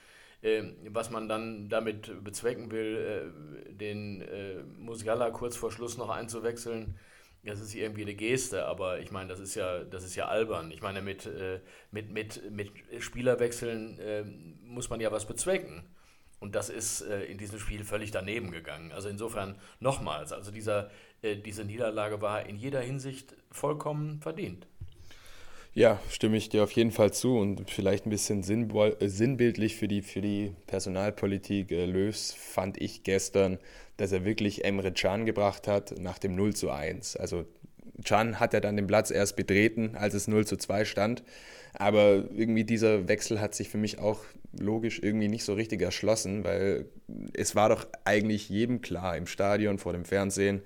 Was 0.89 1.11
man 1.11 1.29
dann 1.29 1.69
damit 1.69 2.23
bezwecken 2.23 2.71
will, 2.71 3.31
den 3.69 4.23
Musiala 4.79 5.29
kurz 5.29 5.55
vor 5.55 5.71
Schluss 5.71 5.99
noch 5.99 6.09
einzuwechseln, 6.09 6.97
das 7.43 7.59
ist 7.59 7.73
irgendwie 7.73 8.03
eine 8.03 8.13
Geste, 8.13 8.65
aber 8.65 8.99
ich 8.99 9.11
meine, 9.11 9.29
das 9.29 9.39
ist 9.39 9.55
ja, 9.55 9.83
das 9.83 10.03
ist 10.03 10.15
ja 10.15 10.27
albern. 10.27 10.71
Ich 10.71 10.81
meine, 10.81 11.01
mit, 11.01 11.25
äh, 11.25 11.59
mit, 11.91 12.11
mit, 12.11 12.51
mit 12.51 12.71
Spielerwechseln 12.99 13.99
äh, 13.99 14.23
muss 14.63 14.89
man 14.89 15.01
ja 15.01 15.11
was 15.11 15.25
bezwecken. 15.25 15.83
Und 16.39 16.55
das 16.55 16.69
ist 16.69 17.01
äh, 17.01 17.23
in 17.25 17.37
diesem 17.37 17.59
Spiel 17.59 17.83
völlig 17.83 18.11
daneben 18.11 18.51
gegangen. 18.51 18.91
Also 18.91 19.09
insofern 19.09 19.55
nochmals, 19.79 20.33
also 20.33 20.51
dieser, 20.51 20.89
äh, 21.21 21.35
diese 21.35 21.65
Niederlage 21.65 22.21
war 22.21 22.45
in 22.45 22.57
jeder 22.57 22.81
Hinsicht 22.81 23.35
vollkommen 23.51 24.21
verdient. 24.21 24.67
Ja, 25.73 25.99
stimme 26.09 26.35
ich 26.37 26.49
dir 26.49 26.63
auf 26.63 26.71
jeden 26.73 26.91
Fall 26.91 27.13
zu 27.13 27.37
und 27.37 27.69
vielleicht 27.69 28.05
ein 28.05 28.09
bisschen 28.09 28.41
äh, 28.43 29.07
sinnbildlich 29.07 29.77
für 29.77 29.87
die, 29.87 30.01
für 30.01 30.21
die 30.21 30.53
Personalpolitik 30.67 31.71
äh, 31.71 31.85
Löws 31.85 32.33
fand 32.33 32.81
ich 32.81 33.03
gestern, 33.03 33.57
dass 34.01 34.11
er 34.11 34.25
wirklich 34.25 34.65
Emre 34.65 34.91
Can 34.91 35.27
gebracht 35.27 35.67
hat 35.67 35.99
nach 35.99 36.17
dem 36.17 36.35
0 36.35 36.55
zu 36.55 36.71
1. 36.71 37.17
Also 37.17 37.45
Can 38.03 38.39
hat 38.39 38.53
ja 38.53 38.59
dann 38.59 38.75
den 38.75 38.87
Platz 38.87 39.11
erst 39.11 39.35
betreten, 39.35 39.95
als 39.95 40.15
es 40.15 40.27
0 40.27 40.47
zu 40.47 40.57
2 40.57 40.85
stand. 40.85 41.23
Aber 41.73 42.25
irgendwie 42.33 42.63
dieser 42.63 43.07
Wechsel 43.07 43.39
hat 43.39 43.53
sich 43.53 43.69
für 43.69 43.77
mich 43.77 43.99
auch 43.99 44.19
logisch 44.59 44.99
irgendwie 45.03 45.27
nicht 45.27 45.43
so 45.43 45.53
richtig 45.53 45.83
erschlossen, 45.83 46.43
weil 46.43 46.85
es 47.33 47.55
war 47.55 47.69
doch 47.69 47.85
eigentlich 48.03 48.49
jedem 48.49 48.81
klar 48.81 49.15
im 49.15 49.27
Stadion, 49.27 49.77
vor 49.77 49.93
dem 49.93 50.03
Fernsehen, 50.03 50.63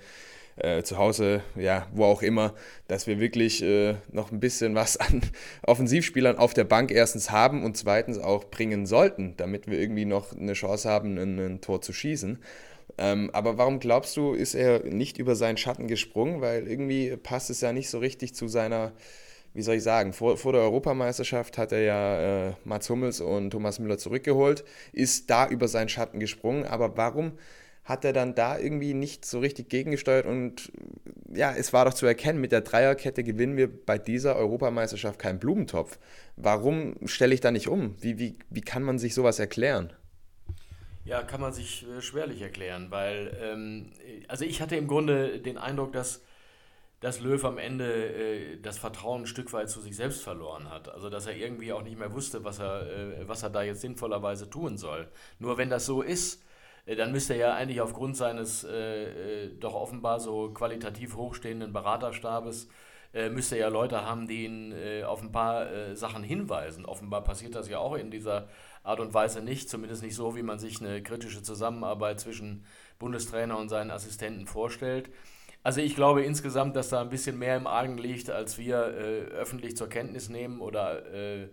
äh, 0.55 0.83
zu 0.83 0.97
Hause, 0.97 1.43
ja, 1.57 1.87
wo 1.93 2.05
auch 2.05 2.21
immer, 2.21 2.53
dass 2.87 3.05
wir 3.05 3.19
wirklich 3.19 3.61
äh, 3.61 3.95
noch 4.13 4.31
ein 4.31 4.39
bisschen 4.39 4.75
was 4.75 4.95
an 4.97 5.21
Offensivspielern 5.63 6.37
auf 6.37 6.53
der 6.53 6.63
Bank 6.63 6.89
erstens 6.89 7.31
haben 7.31 7.65
und 7.65 7.75
zweitens 7.75 8.17
auch 8.17 8.45
bringen 8.45 8.85
sollten, 8.85 9.35
damit 9.35 9.67
wir 9.67 9.77
irgendwie 9.77 10.05
noch 10.05 10.31
eine 10.31 10.53
Chance 10.53 10.89
haben, 10.89 11.17
ein, 11.17 11.37
ein 11.37 11.61
Tor 11.61 11.81
zu 11.81 11.91
schießen. 11.91 12.39
Ähm, 12.97 13.29
aber 13.33 13.57
warum 13.57 13.79
glaubst 13.79 14.15
du, 14.17 14.33
ist 14.33 14.55
er 14.55 14.83
nicht 14.83 15.17
über 15.17 15.35
seinen 15.35 15.57
Schatten 15.57 15.87
gesprungen? 15.87 16.41
Weil 16.41 16.67
irgendwie 16.67 17.15
passt 17.17 17.49
es 17.49 17.61
ja 17.61 17.73
nicht 17.73 17.89
so 17.89 17.99
richtig 17.99 18.35
zu 18.35 18.47
seiner, 18.47 18.93
wie 19.53 19.61
soll 19.61 19.75
ich 19.75 19.83
sagen, 19.83 20.13
vor, 20.13 20.37
vor 20.37 20.53
der 20.53 20.61
Europameisterschaft 20.61 21.57
hat 21.57 21.71
er 21.71 21.81
ja 21.81 22.49
äh, 22.49 22.53
Mats 22.63 22.89
Hummels 22.89 23.21
und 23.21 23.51
Thomas 23.51 23.79
Müller 23.79 23.97
zurückgeholt, 23.97 24.63
ist 24.93 25.29
da 25.29 25.47
über 25.47 25.67
seinen 25.67 25.89
Schatten 25.89 26.19
gesprungen. 26.19 26.65
Aber 26.65 26.95
warum 26.97 27.33
hat 27.83 28.03
er 28.03 28.13
dann 28.13 28.33
da 28.33 28.57
irgendwie 28.57 28.93
nicht 28.93 29.25
so 29.25 29.39
richtig 29.39 29.69
gegengesteuert? 29.69 30.25
Und 30.25 30.71
ja, 31.33 31.53
es 31.53 31.73
war 31.73 31.85
doch 31.85 31.93
zu 31.93 32.05
erkennen, 32.05 32.39
mit 32.39 32.51
der 32.51 32.61
Dreierkette 32.61 33.23
gewinnen 33.23 33.57
wir 33.57 33.67
bei 33.67 33.97
dieser 33.97 34.35
Europameisterschaft 34.37 35.19
keinen 35.19 35.39
Blumentopf. 35.39 35.99
Warum 36.37 36.95
stelle 37.05 37.33
ich 37.33 37.41
da 37.41 37.51
nicht 37.51 37.67
um? 37.67 37.95
Wie, 38.01 38.17
wie, 38.19 38.37
wie 38.49 38.61
kann 38.61 38.83
man 38.83 38.99
sich 38.99 39.13
sowas 39.13 39.39
erklären? 39.39 39.91
Ja, 41.05 41.21
kann 41.21 41.39
man 41.39 41.53
sich 41.53 41.87
äh, 41.87 42.01
schwerlich 42.01 42.41
erklären, 42.41 42.87
weil, 42.89 43.37
ähm, 43.39 43.91
also 44.27 44.43
ich 44.43 44.59
hatte 44.61 44.75
im 44.75 44.87
Grunde 44.87 45.39
den 45.39 45.57
Eindruck, 45.59 45.93
dass, 45.93 46.23
dass 46.99 47.19
Löw 47.19 47.43
am 47.45 47.59
Ende 47.59 47.85
äh, 48.55 48.61
das 48.61 48.79
Vertrauen 48.79 49.23
ein 49.23 49.27
Stück 49.27 49.53
weit 49.53 49.69
zu 49.69 49.81
sich 49.81 49.95
selbst 49.95 50.23
verloren 50.23 50.69
hat. 50.71 50.89
Also, 50.89 51.09
dass 51.11 51.27
er 51.27 51.35
irgendwie 51.35 51.73
auch 51.73 51.83
nicht 51.83 51.99
mehr 51.99 52.13
wusste, 52.13 52.43
was 52.43 52.59
er, 52.59 52.87
äh, 53.21 53.27
was 53.27 53.43
er 53.43 53.51
da 53.51 53.61
jetzt 53.63 53.81
sinnvollerweise 53.81 54.49
tun 54.49 54.77
soll. 54.79 55.07
Nur 55.39 55.57
wenn 55.59 55.69
das 55.69 55.85
so 55.85 56.01
ist, 56.01 56.43
äh, 56.87 56.95
dann 56.95 57.11
müsste 57.11 57.33
er 57.35 57.39
ja 57.39 57.55
eigentlich 57.55 57.81
aufgrund 57.81 58.17
seines 58.17 58.63
äh, 58.63 59.49
doch 59.59 59.75
offenbar 59.75 60.19
so 60.19 60.51
qualitativ 60.53 61.15
hochstehenden 61.15 61.73
Beraterstabes 61.73 62.67
müsste 63.31 63.57
ja 63.57 63.69
Leute 63.69 64.01
haben, 64.05 64.27
die 64.27 64.43
ihn 64.43 64.75
auf 65.05 65.21
ein 65.21 65.31
paar 65.31 65.95
Sachen 65.95 66.21
hinweisen. 66.21 66.85
Offenbar 66.85 67.23
passiert 67.23 67.55
das 67.55 67.69
ja 67.69 67.79
auch 67.79 67.95
in 67.95 68.11
dieser 68.11 68.49
Art 68.85 68.99
und 68.99 69.13
Weise 69.13 69.41
nicht, 69.41 69.69
zumindest 69.69 70.03
nicht 70.03 70.15
so, 70.15 70.35
wie 70.35 70.43
man 70.43 70.59
sich 70.59 70.81
eine 70.81 71.01
kritische 71.01 71.41
Zusammenarbeit 71.41 72.19
zwischen 72.19 72.65
Bundestrainer 72.99 73.57
und 73.57 73.69
seinen 73.69 73.91
Assistenten 73.91 74.47
vorstellt. 74.47 75.09
Also 75.63 75.81
ich 75.81 75.95
glaube 75.95 76.23
insgesamt, 76.23 76.75
dass 76.75 76.89
da 76.89 77.01
ein 77.01 77.09
bisschen 77.09 77.39
mehr 77.39 77.57
im 77.57 77.65
Argen 77.65 77.97
liegt, 77.97 78.29
als 78.29 78.59
wir 78.59 78.77
äh, 78.77 79.21
öffentlich 79.31 79.75
zur 79.75 79.89
Kenntnis 79.89 80.29
nehmen 80.29 80.61
oder 80.61 81.03
äh, 81.11 81.47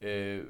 äh, 0.00 0.44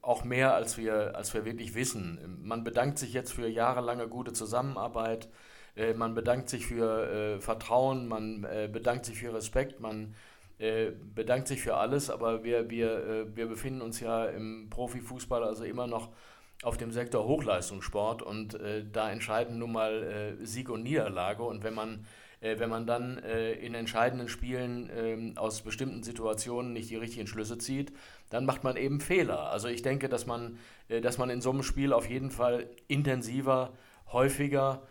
auch 0.00 0.22
mehr, 0.22 0.54
als 0.54 0.78
wir, 0.78 1.16
als 1.16 1.34
wir 1.34 1.44
wirklich 1.44 1.74
wissen. 1.74 2.38
Man 2.42 2.62
bedankt 2.62 2.98
sich 2.98 3.12
jetzt 3.12 3.32
für 3.32 3.48
jahrelange 3.48 4.06
gute 4.06 4.32
Zusammenarbeit, 4.32 5.28
äh, 5.74 5.94
man 5.94 6.14
bedankt 6.14 6.48
sich 6.48 6.66
für 6.66 7.10
äh, 7.10 7.40
Vertrauen, 7.40 8.06
man 8.06 8.44
äh, 8.44 8.68
bedankt 8.72 9.06
sich 9.06 9.18
für 9.18 9.34
Respekt, 9.34 9.80
man 9.80 10.14
äh, 10.58 10.92
bedankt 11.14 11.48
sich 11.48 11.60
für 11.60 11.76
alles, 11.76 12.08
aber 12.08 12.42
wir, 12.42 12.70
wir, 12.70 13.06
äh, 13.06 13.36
wir 13.36 13.46
befinden 13.46 13.82
uns 13.82 14.00
ja 14.00 14.24
im 14.24 14.68
Profifußball 14.70 15.44
also 15.44 15.64
immer 15.64 15.86
noch 15.86 16.10
auf 16.62 16.78
dem 16.78 16.90
Sektor 16.92 17.26
Hochleistungssport 17.26 18.22
und 18.22 18.54
äh, 18.54 18.84
da 18.90 19.10
entscheiden 19.10 19.58
nun 19.58 19.72
mal 19.72 20.02
äh, 20.40 20.46
Sieg 20.46 20.70
und 20.70 20.82
Niederlage 20.82 21.42
und 21.42 21.62
wenn 21.62 21.74
man 21.74 22.06
äh, 22.40 22.58
wenn 22.58 22.70
man 22.70 22.86
dann 22.86 23.18
in 23.18 23.74
entscheidenden 23.74 24.28
Spielen 24.28 24.90
ähm, 24.94 25.32
aus 25.36 25.62
bestimmten 25.62 26.02
Situationen 26.02 26.74
nicht 26.74 26.90
die 26.90 26.96
richtigen 26.96 27.26
Schlüsse 27.26 27.56
zieht, 27.56 27.92
dann 28.28 28.44
macht 28.44 28.62
man 28.62 28.76
eben 28.76 29.00
Fehler. 29.00 29.50
Also 29.50 29.68
ich 29.68 29.80
denke, 29.80 30.08
dass 30.08 30.26
man, 30.26 30.58
dass 30.88 31.16
man 31.16 31.30
in 31.30 31.40
so 31.40 31.50
einem 31.50 31.62
Spiel 31.62 31.94
auf 31.94 32.08
jeden 32.10 32.30
Fall 32.30 32.68
intensiver, 32.88 33.72
häufiger 34.12 34.82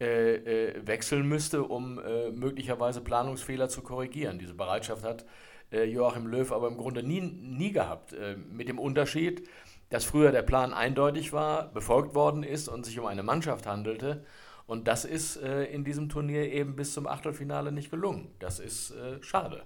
äh, 0.00 0.34
äh, 0.34 0.86
wechseln 0.86 1.28
müsste, 1.28 1.62
um 1.62 1.98
äh, 1.98 2.30
möglicherweise 2.30 3.00
Planungsfehler 3.00 3.68
zu 3.68 3.82
korrigieren. 3.82 4.38
Diese 4.38 4.54
Bereitschaft 4.54 5.04
hat 5.04 5.24
äh, 5.70 5.84
Joachim 5.84 6.26
Löw 6.26 6.50
aber 6.50 6.68
im 6.68 6.76
Grunde 6.76 7.02
nie, 7.02 7.20
nie 7.20 7.72
gehabt. 7.72 8.12
Äh, 8.12 8.36
mit 8.36 8.68
dem 8.68 8.78
Unterschied, 8.78 9.48
dass 9.90 10.04
früher 10.04 10.32
der 10.32 10.42
Plan 10.42 10.74
eindeutig 10.74 11.32
war, 11.32 11.72
befolgt 11.72 12.14
worden 12.14 12.42
ist 12.42 12.68
und 12.68 12.84
sich 12.84 12.98
um 12.98 13.06
eine 13.06 13.22
Mannschaft 13.22 13.66
handelte. 13.66 14.24
Und 14.66 14.88
das 14.88 15.04
ist 15.04 15.36
in 15.36 15.84
diesem 15.84 16.08
Turnier 16.08 16.50
eben 16.50 16.74
bis 16.74 16.94
zum 16.94 17.06
Achtelfinale 17.06 17.70
nicht 17.70 17.90
gelungen. 17.90 18.34
Das 18.38 18.60
ist 18.60 18.94
schade 19.20 19.62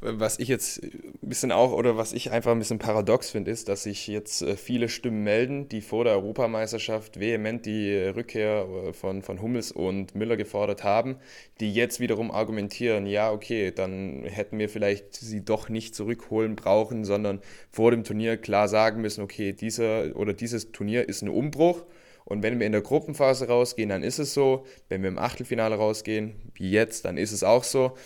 was 0.00 0.38
ich 0.38 0.46
jetzt 0.46 0.82
ein 0.82 1.28
bisschen 1.28 1.50
auch 1.50 1.72
oder 1.72 1.96
was 1.96 2.12
ich 2.12 2.30
einfach 2.30 2.52
ein 2.52 2.58
bisschen 2.60 2.78
paradox 2.78 3.30
finde, 3.30 3.50
ist, 3.50 3.68
dass 3.68 3.82
sich 3.82 4.06
jetzt 4.06 4.42
äh, 4.42 4.56
viele 4.56 4.88
Stimmen 4.88 5.24
melden, 5.24 5.68
die 5.68 5.80
vor 5.80 6.04
der 6.04 6.14
Europameisterschaft 6.14 7.18
vehement 7.18 7.66
die 7.66 7.94
Rückkehr 7.94 8.66
äh, 8.68 8.92
von, 8.92 9.22
von 9.22 9.42
Hummels 9.42 9.72
und 9.72 10.14
Müller 10.14 10.36
gefordert 10.36 10.84
haben, 10.84 11.16
die 11.58 11.72
jetzt 11.72 11.98
wiederum 11.98 12.30
argumentieren, 12.30 13.06
ja, 13.06 13.32
okay, 13.32 13.72
dann 13.72 14.22
hätten 14.24 14.58
wir 14.58 14.68
vielleicht 14.68 15.16
sie 15.16 15.44
doch 15.44 15.68
nicht 15.68 15.96
zurückholen 15.96 16.54
brauchen, 16.54 17.04
sondern 17.04 17.40
vor 17.70 17.90
dem 17.90 18.04
Turnier 18.04 18.36
klar 18.36 18.68
sagen 18.68 19.00
müssen, 19.00 19.22
okay, 19.22 19.52
dieser 19.52 20.14
oder 20.14 20.32
dieses 20.32 20.70
Turnier 20.70 21.08
ist 21.08 21.22
ein 21.22 21.28
Umbruch. 21.28 21.84
Und 22.24 22.42
wenn 22.42 22.60
wir 22.60 22.66
in 22.66 22.72
der 22.72 22.82
Gruppenphase 22.82 23.48
rausgehen, 23.48 23.88
dann 23.88 24.02
ist 24.02 24.18
es 24.18 24.34
so. 24.34 24.66
Wenn 24.90 25.00
wir 25.00 25.08
im 25.08 25.18
Achtelfinale 25.18 25.76
rausgehen, 25.76 26.34
wie 26.54 26.70
jetzt, 26.70 27.06
dann 27.06 27.16
ist 27.16 27.32
es 27.32 27.42
auch 27.42 27.64
so. 27.64 27.96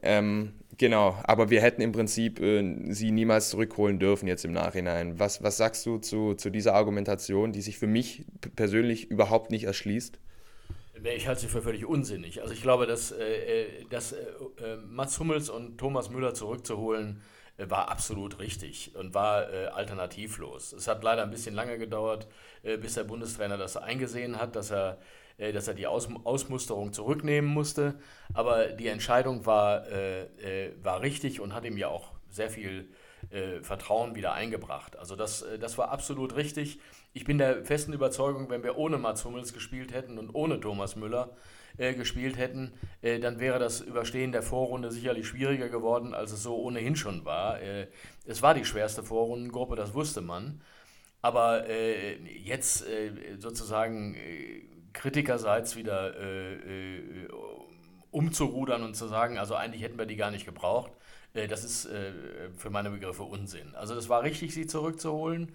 Ähm, 0.00 0.52
Genau, 0.78 1.16
aber 1.24 1.50
wir 1.50 1.60
hätten 1.60 1.82
im 1.82 1.92
Prinzip 1.92 2.40
äh, 2.40 2.92
sie 2.92 3.10
niemals 3.10 3.50
zurückholen 3.50 3.98
dürfen 3.98 4.26
jetzt 4.26 4.44
im 4.44 4.52
Nachhinein. 4.52 5.18
Was, 5.18 5.42
was 5.42 5.56
sagst 5.56 5.84
du 5.86 5.98
zu, 5.98 6.34
zu 6.34 6.50
dieser 6.50 6.74
Argumentation, 6.74 7.52
die 7.52 7.60
sich 7.60 7.78
für 7.78 7.86
mich 7.86 8.24
persönlich 8.56 9.10
überhaupt 9.10 9.50
nicht 9.50 9.64
erschließt? 9.64 10.18
Ich 11.16 11.28
halte 11.28 11.42
sie 11.42 11.48
für 11.48 11.60
völlig 11.60 11.84
unsinnig. 11.84 12.40
Also 12.40 12.54
ich 12.54 12.62
glaube, 12.62 12.86
dass, 12.86 13.12
äh, 13.12 13.24
äh 13.24 13.84
dass 13.90 14.12
äh, 14.12 14.16
äh, 14.16 14.76
Mats 14.88 15.20
Hummels 15.20 15.50
und 15.50 15.76
Thomas 15.78 16.10
Müller 16.10 16.34
zurückzuholen, 16.34 17.20
äh, 17.58 17.68
war 17.68 17.90
absolut 17.90 18.38
richtig 18.40 18.92
und 18.96 19.12
war 19.14 19.46
alternativlos. 19.74 20.72
Es 20.72 20.88
hat 20.88 21.04
leider 21.04 21.22
ein 21.22 21.30
bisschen 21.30 21.54
lange 21.54 21.78
gedauert, 21.78 22.26
bis 22.62 22.94
der 22.94 23.04
Bundestrainer 23.04 23.58
das 23.58 23.76
eingesehen 23.76 24.38
hat, 24.40 24.56
dass 24.56 24.70
er 24.70 24.92
äh, 24.92 24.96
dass 25.38 25.68
er 25.68 25.74
die 25.74 25.86
Aus 25.86 26.08
Ausmusterung 26.24 26.92
zurücknehmen 26.92 27.50
musste. 27.50 27.94
Aber 28.32 28.68
die 28.68 28.88
Entscheidung 28.88 29.46
war, 29.46 29.86
äh, 29.88 30.22
äh, 30.68 30.72
war 30.82 31.00
richtig 31.02 31.40
und 31.40 31.54
hat 31.54 31.64
ihm 31.64 31.76
ja 31.76 31.88
auch 31.88 32.12
sehr 32.30 32.50
viel 32.50 32.88
äh, 33.30 33.62
Vertrauen 33.62 34.14
wieder 34.14 34.32
eingebracht. 34.32 34.96
Also 34.96 35.16
das, 35.16 35.42
äh, 35.42 35.58
das 35.58 35.78
war 35.78 35.90
absolut 35.90 36.36
richtig. 36.36 36.80
Ich 37.12 37.24
bin 37.24 37.38
der 37.38 37.64
festen 37.64 37.92
Überzeugung, 37.92 38.50
wenn 38.50 38.62
wir 38.62 38.76
ohne 38.76 38.98
Mats 38.98 39.24
Hummels 39.24 39.52
gespielt 39.52 39.92
hätten 39.92 40.18
und 40.18 40.34
ohne 40.34 40.60
Thomas 40.60 40.96
Müller 40.96 41.36
äh, 41.78 41.94
gespielt 41.94 42.36
hätten, 42.36 42.72
dann 43.02 43.38
wäre 43.40 43.58
das 43.58 43.80
Überstehen 43.80 44.32
der 44.32 44.42
Vorrunde 44.42 44.90
sicherlich 44.90 45.26
schwieriger 45.26 45.68
geworden, 45.68 46.14
als 46.14 46.32
es 46.32 46.42
so 46.42 46.56
ohnehin 46.56 46.96
schon 46.96 47.24
war. 47.24 47.58
es 48.26 48.42
war 48.42 48.54
die 48.54 48.64
schwerste 48.64 49.02
Vorrundengruppe, 49.02 49.76
das 49.76 49.92
wusste 49.92 50.20
man. 50.20 50.62
Aber 51.20 51.66
jetzt 51.68 52.84
sozusagen 53.38 54.16
kritikerseits 54.94 55.76
wieder 55.76 56.16
äh, 56.18 56.54
äh, 56.54 57.28
umzurudern 58.10 58.82
und 58.82 58.94
zu 58.94 59.06
sagen, 59.08 59.38
also 59.38 59.54
eigentlich 59.54 59.82
hätten 59.82 59.98
wir 59.98 60.06
die 60.06 60.16
gar 60.16 60.30
nicht 60.30 60.46
gebraucht, 60.46 60.92
äh, 61.34 61.46
das 61.46 61.64
ist 61.64 61.84
äh, 61.86 62.12
für 62.56 62.70
meine 62.70 62.90
Begriffe 62.90 63.24
Unsinn. 63.24 63.74
Also 63.74 63.94
das 63.94 64.08
war 64.08 64.22
richtig, 64.22 64.54
sie 64.54 64.66
zurückzuholen. 64.66 65.52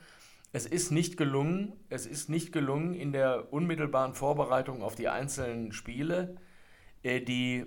Es 0.51 0.65
ist 0.65 0.91
nicht 0.91 1.17
gelungen, 1.17 1.73
es 1.89 2.05
ist 2.05 2.29
nicht 2.29 2.51
gelungen 2.51 2.93
in 2.93 3.11
der 3.11 3.53
unmittelbaren 3.53 4.13
Vorbereitung 4.13 4.83
auf 4.83 4.95
die 4.95 5.07
einzelnen 5.07 5.71
Spiele, 5.71 6.35
äh, 7.01 7.21
die 7.21 7.65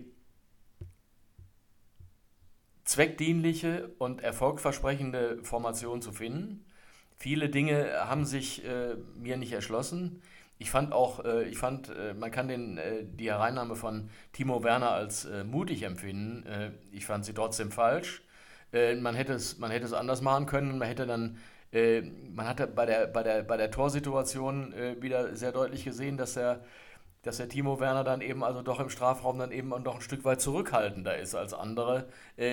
zweckdienliche 2.84 3.94
und 3.98 4.22
erfolgversprechende 4.22 5.42
Formation 5.42 6.02
zu 6.02 6.12
finden. 6.12 6.64
Viele 7.16 7.48
Dinge 7.48 7.92
haben 8.00 8.24
sich 8.24 8.64
äh, 8.64 8.96
mir 9.14 9.36
nicht 9.36 9.52
erschlossen. 9.52 10.20
Ich 10.62 10.70
fand 10.70 10.92
auch, 10.92 11.24
äh, 11.24 11.42
ich 11.48 11.58
fand, 11.58 11.88
äh, 11.88 12.14
man 12.14 12.30
kann 12.30 12.46
den, 12.46 12.78
äh, 12.78 13.04
die 13.04 13.28
Hereinnahme 13.28 13.74
von 13.74 14.10
Timo 14.32 14.62
Werner 14.62 14.92
als 14.92 15.24
äh, 15.24 15.42
mutig 15.42 15.82
empfinden. 15.82 16.46
Äh, 16.46 16.70
ich 16.92 17.04
fand 17.04 17.24
sie 17.24 17.34
trotzdem 17.34 17.72
falsch. 17.72 18.22
Äh, 18.72 18.94
man, 18.94 19.16
hätte 19.16 19.32
es, 19.32 19.58
man 19.58 19.72
hätte 19.72 19.86
es 19.86 19.92
anders 19.92 20.20
machen 20.20 20.46
können. 20.46 20.78
Man 20.78 20.86
hätte 20.86 21.04
dann, 21.06 21.38
man 22.34 22.46
hatte 22.46 22.66
bei 22.66 22.84
der, 22.84 23.06
bei 23.06 23.22
der, 23.22 23.42
bei 23.42 23.56
der 23.56 23.70
Torsituation 23.70 24.74
wieder 25.00 25.34
sehr 25.34 25.52
deutlich 25.52 25.84
gesehen, 25.84 26.18
dass 26.18 26.34
der, 26.34 26.60
dass 27.22 27.38
der 27.38 27.48
Timo 27.48 27.80
Werner 27.80 28.04
dann 28.04 28.20
eben 28.20 28.44
also 28.44 28.60
doch 28.60 28.78
im 28.78 28.90
Strafraum 28.90 29.38
dann 29.38 29.52
eben 29.52 29.70
noch 29.70 29.94
ein 29.94 30.02
Stück 30.02 30.22
weit 30.26 30.42
zurückhaltender 30.42 31.16
ist 31.16 31.34
als 31.34 31.54
andere. 31.54 32.08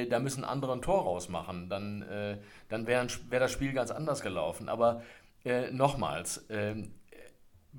da 0.09 0.19
müssen 0.19 0.45
andere 0.45 0.71
ein 0.71 0.81
Tor 0.81 1.03
rausmachen. 1.03 1.67
Dann, 1.67 2.05
dann 2.69 2.87
wäre 2.87 3.07
wär 3.29 3.39
das 3.41 3.51
Spiel 3.51 3.73
ganz 3.73 3.91
anders 3.91 4.21
gelaufen. 4.21 4.69
Aber 4.69 5.01
nochmals, 5.73 6.45
ähm, 6.49 6.93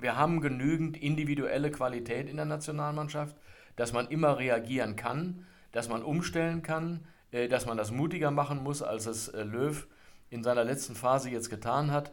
wir 0.01 0.17
haben 0.17 0.41
genügend 0.41 0.97
individuelle 0.97 1.71
Qualität 1.71 2.29
in 2.29 2.37
der 2.37 2.45
Nationalmannschaft, 2.45 3.35
dass 3.75 3.93
man 3.93 4.07
immer 4.07 4.37
reagieren 4.37 4.95
kann, 4.95 5.45
dass 5.71 5.89
man 5.89 6.03
umstellen 6.03 6.61
kann, 6.61 7.05
äh, 7.31 7.47
dass 7.47 7.65
man 7.65 7.77
das 7.77 7.91
mutiger 7.91 8.31
machen 8.31 8.63
muss, 8.63 8.81
als 8.81 9.05
es 9.05 9.29
äh, 9.29 9.43
Löw 9.43 9.87
in 10.29 10.43
seiner 10.43 10.63
letzten 10.63 10.95
Phase 10.95 11.29
jetzt 11.29 11.49
getan 11.49 11.91
hat. 11.91 12.11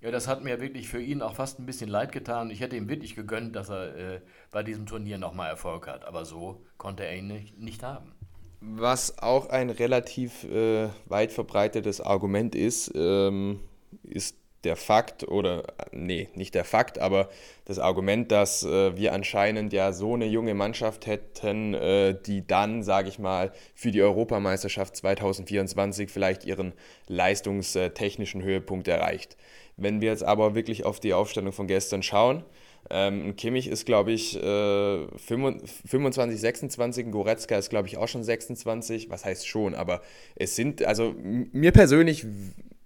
Ja, 0.00 0.10
das 0.10 0.28
hat 0.28 0.44
mir 0.44 0.60
wirklich 0.60 0.88
für 0.88 1.00
ihn 1.00 1.22
auch 1.22 1.34
fast 1.34 1.58
ein 1.58 1.66
bisschen 1.66 1.90
leid 1.90 2.12
getan. 2.12 2.50
Ich 2.50 2.60
hätte 2.60 2.76
ihm 2.76 2.88
wirklich 2.88 3.16
gegönnt, 3.16 3.56
dass 3.56 3.68
er 3.68 3.96
äh, 3.96 4.20
bei 4.50 4.62
diesem 4.62 4.86
Turnier 4.86 5.18
nochmal 5.18 5.50
Erfolg 5.50 5.88
hat. 5.88 6.04
Aber 6.04 6.24
so 6.24 6.64
konnte 6.76 7.04
er 7.04 7.16
ihn 7.16 7.26
nicht, 7.26 7.58
nicht 7.58 7.82
haben. 7.82 8.14
Was 8.60 9.18
auch 9.18 9.48
ein 9.50 9.70
relativ 9.70 10.44
äh, 10.44 10.88
weit 11.06 11.32
verbreitetes 11.32 12.00
Argument 12.00 12.54
ist, 12.54 12.92
ähm, 12.94 13.60
ist 14.02 14.37
der 14.64 14.76
Fakt 14.76 15.26
oder 15.28 15.62
nee, 15.92 16.28
nicht 16.34 16.54
der 16.54 16.64
Fakt, 16.64 16.98
aber 16.98 17.28
das 17.64 17.78
Argument, 17.78 18.32
dass 18.32 18.64
äh, 18.64 18.96
wir 18.96 19.12
anscheinend 19.12 19.72
ja 19.72 19.92
so 19.92 20.14
eine 20.14 20.26
junge 20.26 20.54
Mannschaft 20.54 21.06
hätten, 21.06 21.74
äh, 21.74 22.16
die 22.26 22.46
dann, 22.46 22.82
sage 22.82 23.08
ich 23.08 23.18
mal, 23.18 23.52
für 23.74 23.92
die 23.92 24.02
Europameisterschaft 24.02 24.96
2024 24.96 26.10
vielleicht 26.10 26.44
ihren 26.44 26.72
leistungstechnischen 27.06 28.42
Höhepunkt 28.42 28.88
erreicht. 28.88 29.36
Wenn 29.76 30.00
wir 30.00 30.10
jetzt 30.10 30.24
aber 30.24 30.56
wirklich 30.56 30.84
auf 30.84 30.98
die 30.98 31.14
Aufstellung 31.14 31.52
von 31.52 31.68
gestern 31.68 32.02
schauen, 32.02 32.44
ähm, 32.90 33.36
Kimmich 33.36 33.68
ist, 33.68 33.86
glaube 33.86 34.12
ich, 34.12 34.36
äh, 34.42 35.06
25, 35.18 36.40
26, 36.40 37.10
Goretzka 37.10 37.56
ist, 37.56 37.70
glaube 37.70 37.86
ich, 37.86 37.98
auch 37.98 38.08
schon 38.08 38.24
26. 38.24 39.10
Was 39.10 39.24
heißt 39.24 39.46
schon, 39.46 39.74
aber 39.74 40.00
es 40.36 40.56
sind, 40.56 40.82
also 40.84 41.14
mir 41.18 41.72
persönlich 41.72 42.26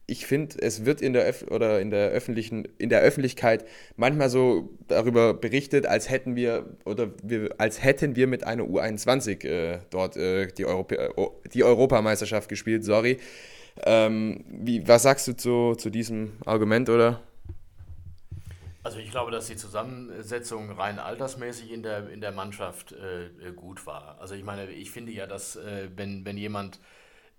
ich 0.06 0.26
finde, 0.26 0.56
es 0.61 0.85
wird 0.85 1.00
in 1.00 1.12
der 1.12 1.28
Öf 1.28 1.44
oder 1.49 1.80
in 1.80 1.90
der 1.90 2.11
öffentlichen 2.11 2.66
in 2.78 2.88
der 2.88 3.00
Öffentlichkeit 3.00 3.64
manchmal 3.97 4.28
so 4.28 4.71
darüber 4.88 5.32
berichtet, 5.32 5.87
als 5.87 6.11
hätten 6.11 6.37
wir 6.37 6.76
oder 6.85 7.12
wir, 7.23 7.54
als 7.59 7.82
hätten 7.82 8.16
wir 8.16 8.26
mit 8.26 8.44
einer 8.44 8.64
U21 8.64 9.44
äh, 9.44 9.78
dort 9.90 10.16
äh, 10.16 10.49
die, 10.49 10.66
Europä 10.66 10.97
äh, 10.97 11.11
die 11.52 11.64
Europameisterschaft 11.64 12.49
gespielt. 12.49 12.85
Sorry. 12.85 13.18
Ähm, 13.85 14.44
wie, 14.49 14.87
was 14.87 15.04
sagst 15.04 15.28
du 15.28 15.32
zu, 15.35 15.75
zu 15.76 15.88
diesem 15.88 16.32
Argument 16.44 16.90
oder? 16.90 17.23
Also 18.85 18.99
ich 18.99 19.11
glaube, 19.12 19.30
dass 19.30 19.47
die 19.47 19.56
Zusammensetzung 19.56 20.71
rein 20.73 20.99
altersmäßig 20.99 21.73
in 21.73 21.85
der, 21.85 22.11
in 22.11 22.21
der 22.21 22.32
Mannschaft 22.32 22.92
äh, 22.92 23.52
gut 23.52 23.87
war. 23.87 24.18
Also 24.21 24.35
ich 24.35 24.42
meine, 24.42 24.68
ich 24.71 24.90
finde 24.90 25.12
ja, 25.12 25.26
dass 25.26 25.54
äh, 25.54 25.88
wenn, 25.94 26.25
wenn 26.25 26.37
jemand 26.37 26.80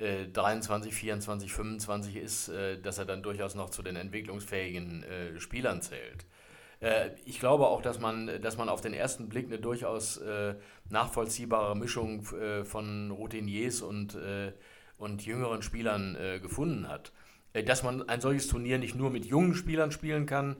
23, 0.03 0.93
24, 0.93 1.53
25 1.53 2.15
ist, 2.17 2.50
äh, 2.50 2.79
dass 2.79 2.98
er 2.98 3.05
dann 3.05 3.24
durchaus 3.24 3.55
noch 3.55 3.69
zu 3.69 3.81
den 3.81 3.95
entwicklungsfähigen 3.95 5.03
äh, 5.03 5.39
Spielern 5.39 5.81
zählt. 5.81 6.25
Äh, 6.81 7.12
ich 7.25 7.39
glaube 7.39 7.67
auch, 7.67 7.81
dass 7.81 8.00
man, 8.00 8.41
dass 8.41 8.57
man 8.57 8.69
auf 8.69 8.81
den 8.81 8.93
ersten 8.93 9.29
Blick 9.29 9.48
eine 9.48 9.60
durchaus 9.60 10.19
nachvollziehbare 10.89 11.75
Mischung 11.77 12.24
von 12.65 13.12
Routiniers 13.12 13.81
und, 13.81 14.17
und 14.98 15.25
jüngeren 15.25 15.62
Spielern 15.62 16.17
gefunden 16.41 16.88
hat. 16.88 17.13
Dass 17.65 17.83
man 17.83 18.07
ein 18.10 18.19
solches 18.19 18.48
Turnier 18.48 18.79
nicht 18.79 18.95
nur 18.95 19.10
mit 19.10 19.25
jungen 19.25 19.55
Spielern 19.55 19.91
spielen 19.91 20.25
kann, 20.25 20.57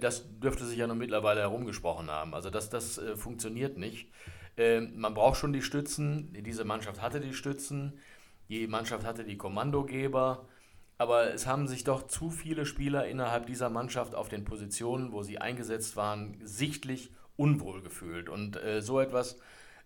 das 0.00 0.26
dürfte 0.38 0.64
sich 0.64 0.78
ja 0.78 0.86
nun 0.86 0.98
mittlerweile 0.98 1.40
herumgesprochen 1.40 2.10
haben. 2.10 2.34
Also 2.34 2.50
das, 2.50 2.70
das 2.70 3.00
funktioniert 3.16 3.78
nicht. 3.78 4.10
Man 4.56 5.14
braucht 5.14 5.38
schon 5.38 5.52
die 5.52 5.62
Stützen. 5.62 6.32
Diese 6.32 6.64
Mannschaft 6.64 7.00
hatte 7.00 7.20
die 7.20 7.34
Stützen. 7.34 7.98
Die 8.48 8.66
Mannschaft 8.66 9.04
hatte 9.04 9.24
die 9.24 9.36
Kommandogeber, 9.36 10.46
aber 10.96 11.32
es 11.32 11.46
haben 11.46 11.68
sich 11.68 11.84
doch 11.84 12.06
zu 12.06 12.30
viele 12.30 12.66
Spieler 12.66 13.06
innerhalb 13.06 13.46
dieser 13.46 13.70
Mannschaft 13.70 14.14
auf 14.14 14.28
den 14.28 14.44
Positionen, 14.44 15.12
wo 15.12 15.22
sie 15.22 15.38
eingesetzt 15.38 15.96
waren, 15.96 16.36
sichtlich 16.42 17.12
unwohl 17.36 17.82
gefühlt. 17.82 18.28
Und 18.28 18.56
äh, 18.56 18.80
so 18.80 19.00
etwas 19.00 19.38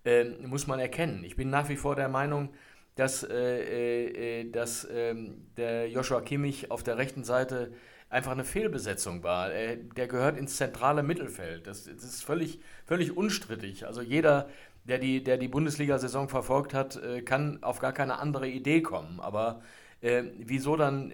äh, 0.04 0.24
muss 0.24 0.66
man 0.66 0.80
erkennen. 0.80 1.22
Ich 1.24 1.36
bin 1.36 1.50
nach 1.50 1.68
wie 1.68 1.76
vor 1.76 1.96
der 1.96 2.08
Meinung, 2.08 2.50
dass, 2.94 3.24
äh, 3.24 3.34
äh, 3.34 4.40
äh 4.40 4.50
dass 4.50 4.88
ähm, 4.90 5.46
der 5.56 5.90
Joshua 5.90 6.20
Kimmich 6.20 6.70
auf 6.70 6.82
der 6.82 6.98
rechten 6.98 7.24
Seite 7.24 7.72
einfach 8.08 8.32
eine 8.32 8.44
Fehlbesetzung 8.44 9.22
war. 9.22 9.48
der 9.48 10.06
gehört 10.06 10.36
ins 10.36 10.58
zentrale 10.58 11.02
Mittelfeld. 11.02 11.66
Das, 11.66 11.84
das, 11.84 12.04
ist 12.04 12.22
völlig, 12.22 12.60
völlig 12.84 13.16
unstrittig. 13.16 13.86
Also 13.86 14.02
jeder, 14.02 14.50
der 14.84 14.98
die, 14.98 15.22
der 15.22 15.38
die 15.38 15.48
Bundesliga-Saison 15.48 16.28
verfolgt 16.28 16.74
hat, 16.74 16.96
äh, 16.96 17.22
kann 17.22 17.62
auf 17.62 17.78
gar 17.78 17.92
keine 17.92 18.18
andere 18.18 18.48
Idee 18.48 18.82
kommen. 18.82 19.20
Aber 19.20 19.60
äh, 20.00 20.24
wieso, 20.38 20.76
dann, 20.76 21.12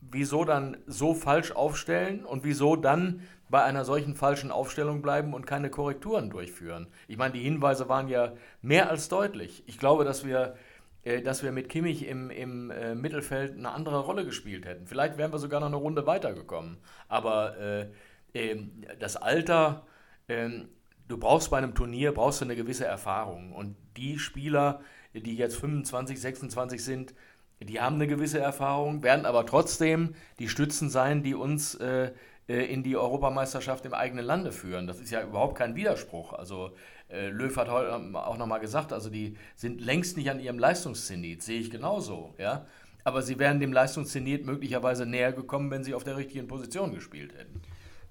wieso 0.00 0.44
dann 0.44 0.76
so 0.86 1.14
falsch 1.14 1.52
aufstellen 1.52 2.24
und 2.24 2.44
wieso 2.44 2.76
dann 2.76 3.22
bei 3.48 3.62
einer 3.62 3.84
solchen 3.84 4.16
falschen 4.16 4.50
Aufstellung 4.50 5.02
bleiben 5.02 5.34
und 5.34 5.46
keine 5.46 5.70
Korrekturen 5.70 6.30
durchführen? 6.30 6.88
Ich 7.08 7.16
meine, 7.16 7.34
die 7.34 7.42
Hinweise 7.42 7.88
waren 7.88 8.08
ja 8.08 8.32
mehr 8.62 8.90
als 8.90 9.08
deutlich. 9.08 9.62
Ich 9.66 9.78
glaube, 9.78 10.04
dass 10.04 10.24
wir 10.24 10.56
äh, 11.04 11.22
dass 11.22 11.42
wir 11.42 11.52
mit 11.52 11.68
Kimmich 11.68 12.06
im, 12.06 12.30
im 12.30 12.70
äh, 12.70 12.94
Mittelfeld 12.94 13.56
eine 13.56 13.70
andere 13.70 14.00
Rolle 14.00 14.24
gespielt 14.24 14.66
hätten. 14.66 14.86
Vielleicht 14.86 15.18
wären 15.18 15.32
wir 15.32 15.38
sogar 15.38 15.60
noch 15.60 15.68
eine 15.68 15.76
Runde 15.76 16.06
weitergekommen. 16.06 16.78
Aber 17.08 17.56
äh, 17.58 17.86
äh, 18.32 18.56
das 18.98 19.16
Alter, 19.16 19.86
ähm, 20.28 20.68
du 21.08 21.18
brauchst 21.18 21.50
bei 21.50 21.58
einem 21.58 21.74
Turnier, 21.74 22.12
brauchst 22.12 22.40
du 22.40 22.44
eine 22.44 22.56
gewisse 22.56 22.86
Erfahrung. 22.86 23.52
Und 23.52 23.76
die 23.96 24.18
Spieler, 24.18 24.80
die 25.12 25.36
jetzt 25.36 25.56
25, 25.56 26.20
26 26.20 26.84
sind, 26.84 27.14
die 27.60 27.80
haben 27.80 27.96
eine 27.96 28.06
gewisse 28.06 28.40
Erfahrung, 28.40 29.02
werden 29.02 29.26
aber 29.26 29.46
trotzdem 29.46 30.14
die 30.38 30.48
Stützen 30.48 30.90
sein, 30.90 31.22
die 31.22 31.34
uns 31.34 31.74
äh, 31.76 32.10
äh, 32.48 32.64
in 32.66 32.82
die 32.82 32.96
Europameisterschaft 32.96 33.86
im 33.86 33.94
eigenen 33.94 34.24
Lande 34.24 34.52
führen. 34.52 34.86
Das 34.86 35.00
ist 35.00 35.10
ja 35.10 35.22
überhaupt 35.22 35.56
kein 35.56 35.76
Widerspruch. 35.76 36.34
Also 36.34 36.72
äh, 37.08 37.28
Löw 37.28 37.56
hat 37.56 37.70
heute 37.70 37.94
auch 38.14 38.36
nochmal 38.36 38.60
gesagt, 38.60 38.92
also 38.92 39.08
die 39.08 39.36
sind 39.56 39.80
längst 39.80 40.16
nicht 40.16 40.30
an 40.30 40.40
ihrem 40.40 40.58
Leistungszenit, 40.58 41.42
sehe 41.42 41.60
ich 41.60 41.70
genauso, 41.70 42.34
ja. 42.38 42.66
Aber 43.06 43.20
sie 43.20 43.38
wären 43.38 43.60
dem 43.60 43.72
Leistungszenit 43.72 44.46
möglicherweise 44.46 45.04
näher 45.04 45.32
gekommen, 45.32 45.70
wenn 45.70 45.84
sie 45.84 45.92
auf 45.92 46.04
der 46.04 46.16
richtigen 46.16 46.48
Position 46.48 46.94
gespielt 46.94 47.34
hätten. 47.34 47.60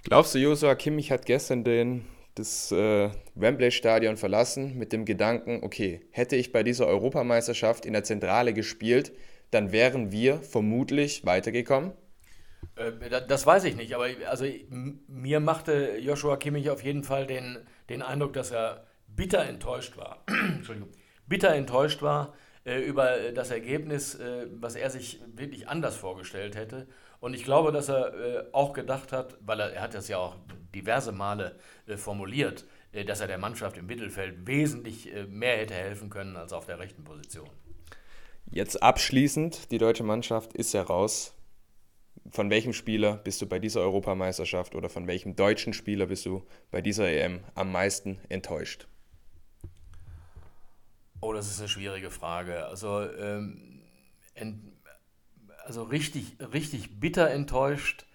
Glaubst 0.03 0.35
du, 0.35 0.39
Josua 0.39 0.75
Kimmich 0.75 1.11
hat 1.11 1.25
gestern 1.25 1.63
den, 1.63 2.05
das 2.35 2.71
äh, 2.71 3.09
Wembley-Stadion 3.35 4.17
verlassen 4.17 4.77
mit 4.77 4.91
dem 4.91 5.05
Gedanken, 5.05 5.59
okay, 5.63 6.01
hätte 6.11 6.35
ich 6.35 6.51
bei 6.51 6.63
dieser 6.63 6.87
Europameisterschaft 6.87 7.85
in 7.85 7.93
der 7.93 8.03
Zentrale 8.03 8.53
gespielt, 8.53 9.13
dann 9.51 9.71
wären 9.71 10.11
wir 10.11 10.41
vermutlich 10.41 11.25
weitergekommen? 11.25 11.93
Äh, 12.75 12.91
das 13.27 13.45
weiß 13.45 13.65
ich 13.65 13.75
nicht, 13.75 13.93
aber 13.93 14.07
also 14.27 14.45
mir 14.69 15.39
machte 15.39 15.97
Joshua 15.99 16.37
Kimmich 16.37 16.69
auf 16.69 16.83
jeden 16.83 17.03
Fall 17.03 17.27
den, 17.27 17.57
den 17.89 18.01
Eindruck, 18.01 18.33
dass 18.33 18.51
er 18.51 18.87
bitter 19.07 19.45
enttäuscht 19.45 19.97
war. 19.97 20.23
Entschuldigung. 20.55 20.89
Bitter 21.27 21.53
enttäuscht 21.53 22.01
war 22.01 22.33
über 22.65 23.31
das 23.33 23.51
Ergebnis, 23.51 24.15
äh, 24.15 24.47
was 24.53 24.75
er 24.75 24.89
sich 24.89 25.21
wirklich 25.35 25.67
anders 25.67 25.95
vorgestellt 25.95 26.55
hätte. 26.55 26.87
Und 27.19 27.33
ich 27.33 27.43
glaube, 27.43 27.71
dass 27.71 27.89
er 27.89 28.13
äh, 28.13 28.45
auch 28.51 28.73
gedacht 28.73 29.11
hat, 29.11 29.37
weil 29.41 29.59
er, 29.59 29.73
er 29.73 29.81
hat 29.81 29.93
das 29.93 30.07
ja 30.07 30.17
auch 30.17 30.35
diverse 30.73 31.11
Male 31.11 31.57
äh, 31.87 31.97
formuliert, 31.97 32.65
äh, 32.91 33.03
dass 33.05 33.19
er 33.21 33.27
der 33.27 33.37
Mannschaft 33.37 33.77
im 33.77 33.85
Mittelfeld 33.85 34.47
wesentlich 34.47 35.11
mehr 35.27 35.57
hätte 35.57 35.73
helfen 35.73 36.09
können 36.09 36.35
als 36.35 36.53
auf 36.53 36.65
der 36.65 36.79
rechten 36.79 37.03
Position. 37.03 37.49
Jetzt 38.51 38.81
abschließend, 38.81 39.71
die 39.71 39.77
deutsche 39.77 40.03
Mannschaft 40.03 40.53
ist 40.53 40.73
ja 40.73 40.83
raus 40.83 41.33
von 42.29 42.49
welchem 42.49 42.73
Spieler 42.73 43.17
bist 43.17 43.41
du 43.41 43.47
bei 43.47 43.59
dieser 43.59 43.81
Europameisterschaft 43.81 44.75
oder 44.75 44.89
von 44.89 45.07
welchem 45.07 45.35
deutschen 45.35 45.73
Spieler 45.73 46.05
bist 46.05 46.25
du 46.25 46.43
bei 46.71 46.81
dieser 46.81 47.09
EM 47.09 47.41
am 47.55 47.71
meisten 47.71 48.19
enttäuscht? 48.29 48.87
Oh, 51.23 51.31
das 51.31 51.49
ist 51.49 51.59
eine 51.61 51.69
schwierige 51.69 52.11
Frage. 52.11 52.65
Also, 52.65 53.01
ähm, 53.17 53.79
also 55.65 55.83
richtig, 55.83 56.35
richtig 56.51 56.99
bitter 56.99 57.29
enttäuscht. 57.29 58.05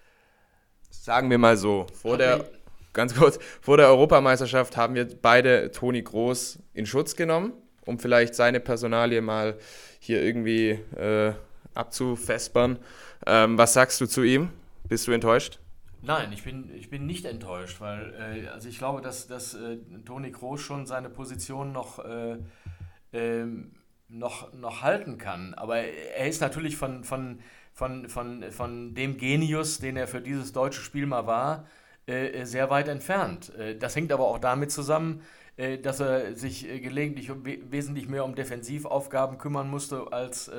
Sagen 0.91 1.31
wir 1.31 1.39
mal 1.39 1.57
so, 1.57 1.87
vor 1.91 2.19
der, 2.19 2.45
ganz 2.93 3.15
kurz, 3.15 3.39
vor 3.61 3.77
der 3.77 3.87
Europameisterschaft 3.87 4.77
haben 4.77 4.93
wir 4.93 5.07
beide 5.07 5.71
Toni 5.71 6.03
Groß 6.03 6.59
in 6.75 6.85
Schutz 6.85 7.15
genommen, 7.15 7.53
um 7.83 7.97
vielleicht 7.97 8.35
seine 8.35 8.59
Personalie 8.59 9.21
mal 9.21 9.57
hier 9.97 10.21
irgendwie 10.21 10.77
äh, 10.95 11.33
abzufespern. 11.73 12.77
Ähm, 13.25 13.57
was 13.57 13.73
sagst 13.73 13.99
du 14.01 14.05
zu 14.05 14.21
ihm? 14.21 14.49
Bist 14.87 15.07
du 15.07 15.13
enttäuscht? 15.13 15.57
Nein, 16.01 16.31
ich 16.31 16.43
bin, 16.43 16.73
ich 16.75 16.89
bin 16.89 17.05
nicht 17.05 17.25
enttäuscht, 17.25 17.81
weil 17.81 18.13
äh, 18.13 18.47
also 18.47 18.69
ich 18.69 18.77
glaube, 18.77 19.01
dass, 19.01 19.27
dass 19.27 19.53
äh, 19.53 19.77
Toni 20.05 20.31
Kroos 20.31 20.61
schon 20.61 20.85
seine 20.85 21.09
Position 21.09 21.73
noch, 21.73 21.99
äh, 21.99 22.37
ähm, 23.13 23.71
noch, 24.07 24.53
noch 24.53 24.81
halten 24.81 25.17
kann. 25.17 25.53
Aber 25.53 25.77
er 25.77 26.27
ist 26.27 26.41
natürlich 26.41 26.77
von, 26.77 27.03
von, 27.03 27.39
von, 27.73 28.09
von, 28.09 28.51
von 28.51 28.93
dem 28.93 29.17
Genius, 29.17 29.79
den 29.79 29.97
er 29.97 30.07
für 30.07 30.21
dieses 30.21 30.51
deutsche 30.51 30.81
Spiel 30.81 31.05
mal 31.05 31.27
war, 31.27 31.67
äh, 32.05 32.45
sehr 32.45 32.69
weit 32.69 32.87
entfernt. 32.87 33.53
Äh, 33.55 33.77
das 33.77 33.95
hängt 33.95 34.11
aber 34.11 34.25
auch 34.25 34.39
damit 34.39 34.71
zusammen, 34.71 35.21
äh, 35.57 35.77
dass 35.77 35.99
er 35.99 36.35
sich 36.35 36.63
gelegentlich 36.63 37.31
wesentlich 37.71 38.07
mehr 38.07 38.25
um 38.25 38.35
Defensivaufgaben 38.35 39.37
kümmern 39.37 39.69
musste, 39.69 40.11
als 40.11 40.51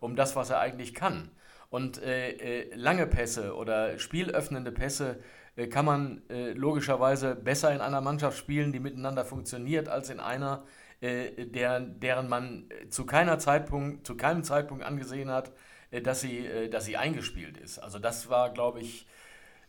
um 0.00 0.16
das, 0.16 0.36
was 0.36 0.50
er 0.50 0.60
eigentlich 0.60 0.94
kann. 0.94 1.30
Und 1.74 2.00
äh, 2.00 2.30
äh, 2.30 2.74
lange 2.76 3.04
Pässe 3.04 3.56
oder 3.56 3.98
spielöffnende 3.98 4.70
Pässe 4.70 5.18
äh, 5.56 5.66
kann 5.66 5.84
man 5.84 6.22
äh, 6.30 6.52
logischerweise 6.52 7.34
besser 7.34 7.72
in 7.74 7.80
einer 7.80 8.00
Mannschaft 8.00 8.38
spielen, 8.38 8.70
die 8.70 8.78
miteinander 8.78 9.24
funktioniert, 9.24 9.88
als 9.88 10.08
in 10.08 10.20
einer, 10.20 10.62
äh, 10.62 10.68
der, 11.06 11.80
deren 11.80 12.28
man 12.28 12.68
zu, 12.90 13.04
keiner 13.06 13.38
Zeitpunkt, 13.38 14.06
zu 14.06 14.16
keinem 14.16 14.44
Zeitpunkt 14.44 14.84
angesehen 14.84 15.30
hat, 15.30 15.52
äh, 15.90 16.00
dass, 16.00 16.20
sie, 16.20 16.48
dass 16.70 16.84
sie 16.84 16.96
eingespielt 16.96 17.56
ist. 17.58 17.78
Also 17.78 17.98
das 17.98 18.28
war, 18.28 18.52
glaube 18.52 18.80
ich, 18.80 19.06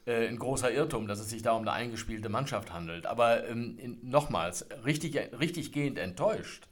ein 0.08 0.38
großer 0.38 0.71
Irrtum, 0.71 1.08
dass 1.08 1.19
es 1.19 1.32
sich 1.32 1.41
da 1.41 1.54
um 1.54 1.63
eine 1.63 1.71
eingespielte 1.71 2.30
Mannschaft 2.30 2.71
handelt. 2.71 3.08
Aber 3.08 3.48
ähm, 3.48 3.98
nochmals, 4.04 4.67
richtig, 4.86 5.17
richtig 5.39 5.71
gehend 5.71 5.98
enttäuscht 5.98 6.67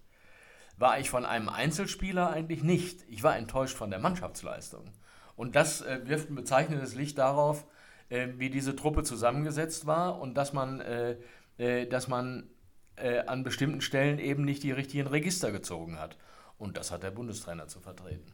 war 0.78 1.00
ich 1.00 1.10
von 1.10 1.26
einem 1.26 1.50
Einzelspieler 1.50 2.30
eigentlich 2.30 2.64
nicht. 2.64 3.06
Ich 3.10 3.24
war 3.24 3.38
enttäuscht 3.38 3.78
von 3.78 3.90
der 3.90 4.00
Mannschaftsleistung. 4.00 4.92
Und 5.36 5.56
das 5.56 5.82
äh, 5.82 6.02
wirft 6.06 6.30
ein 6.30 6.36
bezeichnendes 6.36 6.96
Licht 6.96 7.18
darauf, 7.18 7.66
äh, 8.10 8.30
wie 8.38 8.50
diese 8.50 8.76
Truppe 8.76 9.04
zusammengesetzt 9.04 9.86
war 9.86 10.20
und 10.20 10.36
dass 10.36 10.54
man, 10.54 10.82
äh, 10.82 11.16
äh 11.58 11.88
dass 11.88 12.08
man 12.08 12.50
äh, 12.96 13.20
an 13.20 13.44
bestimmten 13.44 13.82
Stellen 13.82 14.20
eben 14.20 14.46
nicht 14.46 14.64
die 14.64 14.72
richtigen 14.72 15.08
Register 15.08 15.52
gezogen 15.52 16.00
hat. 16.00 16.18
Und 16.58 16.78
das 16.78 16.92
hat 16.92 17.04
der 17.04 17.12
Bundestrainer 17.12 17.68
zu 17.68 17.80
vertreten. 17.80 18.32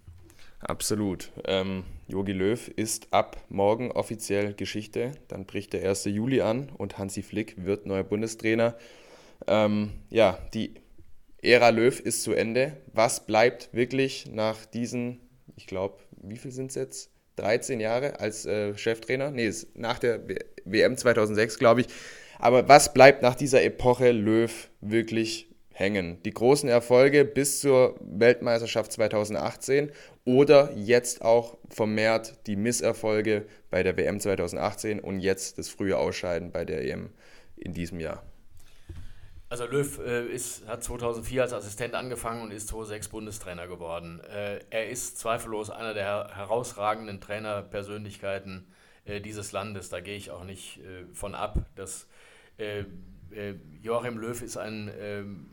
Absolut. 0.59 1.31
Ähm, 1.45 1.85
Jogi 2.07 2.33
Löw 2.33 2.67
ist 2.67 3.07
ab 3.11 3.37
morgen 3.47 3.91
offiziell 3.91 4.53
Geschichte. 4.53 5.13
Dann 5.29 5.45
bricht 5.45 5.73
der 5.73 5.87
1. 5.87 6.05
Juli 6.05 6.41
an 6.41 6.69
und 6.77 6.97
Hansi 6.97 7.21
Flick 7.21 7.63
wird 7.63 7.85
neuer 7.85 8.03
Bundestrainer. 8.03 8.75
Ähm, 9.47 9.91
ja, 10.09 10.37
die 10.53 10.73
Ära 11.41 11.69
Löw 11.69 11.97
ist 11.97 12.23
zu 12.23 12.33
Ende. 12.33 12.75
Was 12.91 13.25
bleibt 13.25 13.73
wirklich 13.73 14.29
nach 14.31 14.65
diesen, 14.65 15.21
ich 15.55 15.65
glaube, 15.65 15.97
wie 16.21 16.37
viel 16.37 16.51
sind 16.51 16.71
es 16.71 16.75
jetzt? 16.75 17.11
13 17.37 17.79
Jahre 17.79 18.19
als 18.19 18.45
äh, 18.45 18.77
Cheftrainer. 18.77 19.31
Nee, 19.31 19.51
nach 19.75 19.97
der 19.97 20.19
WM 20.65 20.97
2006, 20.97 21.57
glaube 21.57 21.81
ich. 21.81 21.87
Aber 22.39 22.69
was 22.69 22.93
bleibt 22.93 23.21
nach 23.21 23.35
dieser 23.35 23.61
Epoche 23.63 24.11
Löw 24.11 24.69
wirklich 24.79 25.49
hängen? 25.73 26.23
Die 26.23 26.31
großen 26.31 26.69
Erfolge 26.69 27.25
bis 27.25 27.59
zur 27.59 27.99
Weltmeisterschaft 27.99 28.93
2018 28.93 29.91
oder 30.23 30.71
jetzt 30.73 31.21
auch 31.21 31.57
vermehrt 31.69 32.47
die 32.47 32.55
Misserfolge 32.55 33.45
bei 33.69 33.83
der 33.83 33.97
WM 33.97 34.21
2018 34.21 35.01
und 35.01 35.19
jetzt 35.19 35.57
das 35.57 35.67
frühe 35.67 35.97
Ausscheiden 35.97 36.51
bei 36.51 36.63
der 36.63 36.85
EM 36.85 37.09
in 37.57 37.73
diesem 37.73 37.99
Jahr? 37.99 38.23
Also 39.49 39.65
Löw 39.65 39.99
äh, 39.99 40.27
ist, 40.27 40.65
hat 40.65 40.81
2004 40.81 41.41
als 41.41 41.53
Assistent 41.53 41.93
angefangen 41.93 42.43
und 42.43 42.51
ist 42.51 42.69
2006 42.69 43.09
Bundestrainer 43.09 43.67
geworden. 43.67 44.21
Äh, 44.31 44.59
er 44.69 44.89
ist 44.89 45.17
zweifellos 45.17 45.71
einer 45.71 45.93
der 45.93 46.29
herausragenden 46.35 47.19
Trainerpersönlichkeiten 47.19 48.67
äh, 49.05 49.19
dieses 49.19 49.51
Landes. 49.51 49.89
Da 49.89 49.99
gehe 49.99 50.15
ich 50.15 50.29
auch 50.31 50.43
nicht 50.43 50.77
äh, 50.77 51.05
von 51.13 51.33
ab. 51.33 51.57
Dass, 51.75 52.07
äh, 52.59 52.79
äh, 53.31 53.55
Joachim 53.81 54.17
Löw 54.17 54.41
ist 54.41 54.57
ein 54.57 54.91
ähm, 54.99 55.47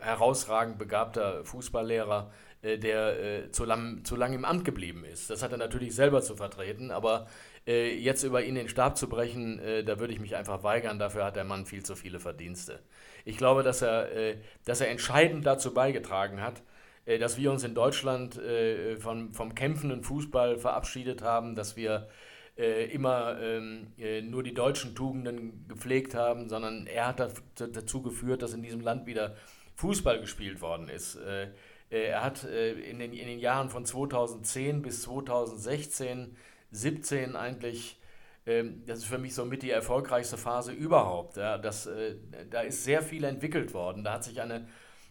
herausragend 0.00 0.78
begabter 0.78 1.44
Fußballlehrer, 1.44 2.30
der 2.64 3.50
zu 3.50 3.64
lang, 3.64 4.04
zu 4.04 4.14
lang 4.14 4.32
im 4.34 4.44
Amt 4.44 4.64
geblieben 4.64 5.04
ist. 5.04 5.30
Das 5.30 5.42
hat 5.42 5.50
er 5.50 5.58
natürlich 5.58 5.96
selber 5.96 6.22
zu 6.22 6.36
vertreten, 6.36 6.92
aber 6.92 7.26
jetzt 7.66 8.22
über 8.22 8.44
ihn 8.44 8.54
den 8.54 8.68
Stab 8.68 8.96
zu 8.96 9.08
brechen, 9.08 9.60
da 9.84 9.98
würde 9.98 10.12
ich 10.12 10.20
mich 10.20 10.36
einfach 10.36 10.62
weigern. 10.62 11.00
Dafür 11.00 11.24
hat 11.24 11.34
der 11.34 11.42
Mann 11.42 11.66
viel 11.66 11.84
zu 11.84 11.96
viele 11.96 12.20
Verdienste. 12.20 12.78
Ich 13.24 13.36
glaube, 13.36 13.62
dass 13.62 13.82
er, 13.82 14.12
äh, 14.12 14.36
dass 14.64 14.80
er 14.80 14.88
entscheidend 14.88 15.46
dazu 15.46 15.72
beigetragen 15.74 16.40
hat, 16.40 16.62
äh, 17.04 17.18
dass 17.18 17.36
wir 17.36 17.50
uns 17.52 17.64
in 17.64 17.74
Deutschland 17.74 18.38
äh, 18.38 18.96
von, 18.96 19.32
vom 19.32 19.54
kämpfenden 19.54 20.02
Fußball 20.02 20.58
verabschiedet 20.58 21.22
haben, 21.22 21.54
dass 21.54 21.76
wir 21.76 22.08
äh, 22.56 22.84
immer 22.86 23.40
ähm, 23.40 23.88
äh, 23.98 24.22
nur 24.22 24.42
die 24.42 24.54
deutschen 24.54 24.94
Tugenden 24.94 25.66
gepflegt 25.68 26.14
haben, 26.14 26.48
sondern 26.48 26.86
er 26.86 27.08
hat 27.08 27.20
dazu 27.56 28.02
geführt, 28.02 28.42
dass 28.42 28.54
in 28.54 28.62
diesem 28.62 28.80
Land 28.80 29.06
wieder 29.06 29.36
Fußball 29.76 30.20
gespielt 30.20 30.60
worden 30.60 30.88
ist. 30.88 31.16
Äh, 31.16 31.48
äh, 31.90 32.08
er 32.08 32.22
hat 32.22 32.44
in 32.44 32.98
den, 32.98 33.12
in 33.12 33.26
den 33.26 33.38
Jahren 33.38 33.70
von 33.70 33.84
2010 33.84 34.82
bis 34.82 35.02
2016, 35.02 36.36
17 36.70 37.36
eigentlich 37.36 37.98
ähm, 38.46 38.82
das 38.86 39.00
ist 39.00 39.04
für 39.04 39.18
mich 39.18 39.34
somit 39.34 39.62
die 39.62 39.70
erfolgreichste 39.70 40.36
Phase 40.36 40.72
überhaupt. 40.72 41.36
Ja, 41.36 41.58
das, 41.58 41.86
äh, 41.86 42.16
da 42.50 42.62
ist 42.62 42.84
sehr 42.84 43.02
viel 43.02 43.24
entwickelt 43.24 43.72
worden. 43.74 44.04
Da 44.04 44.14
hat 44.14 44.24
sich 44.24 44.40
eine 44.40 44.66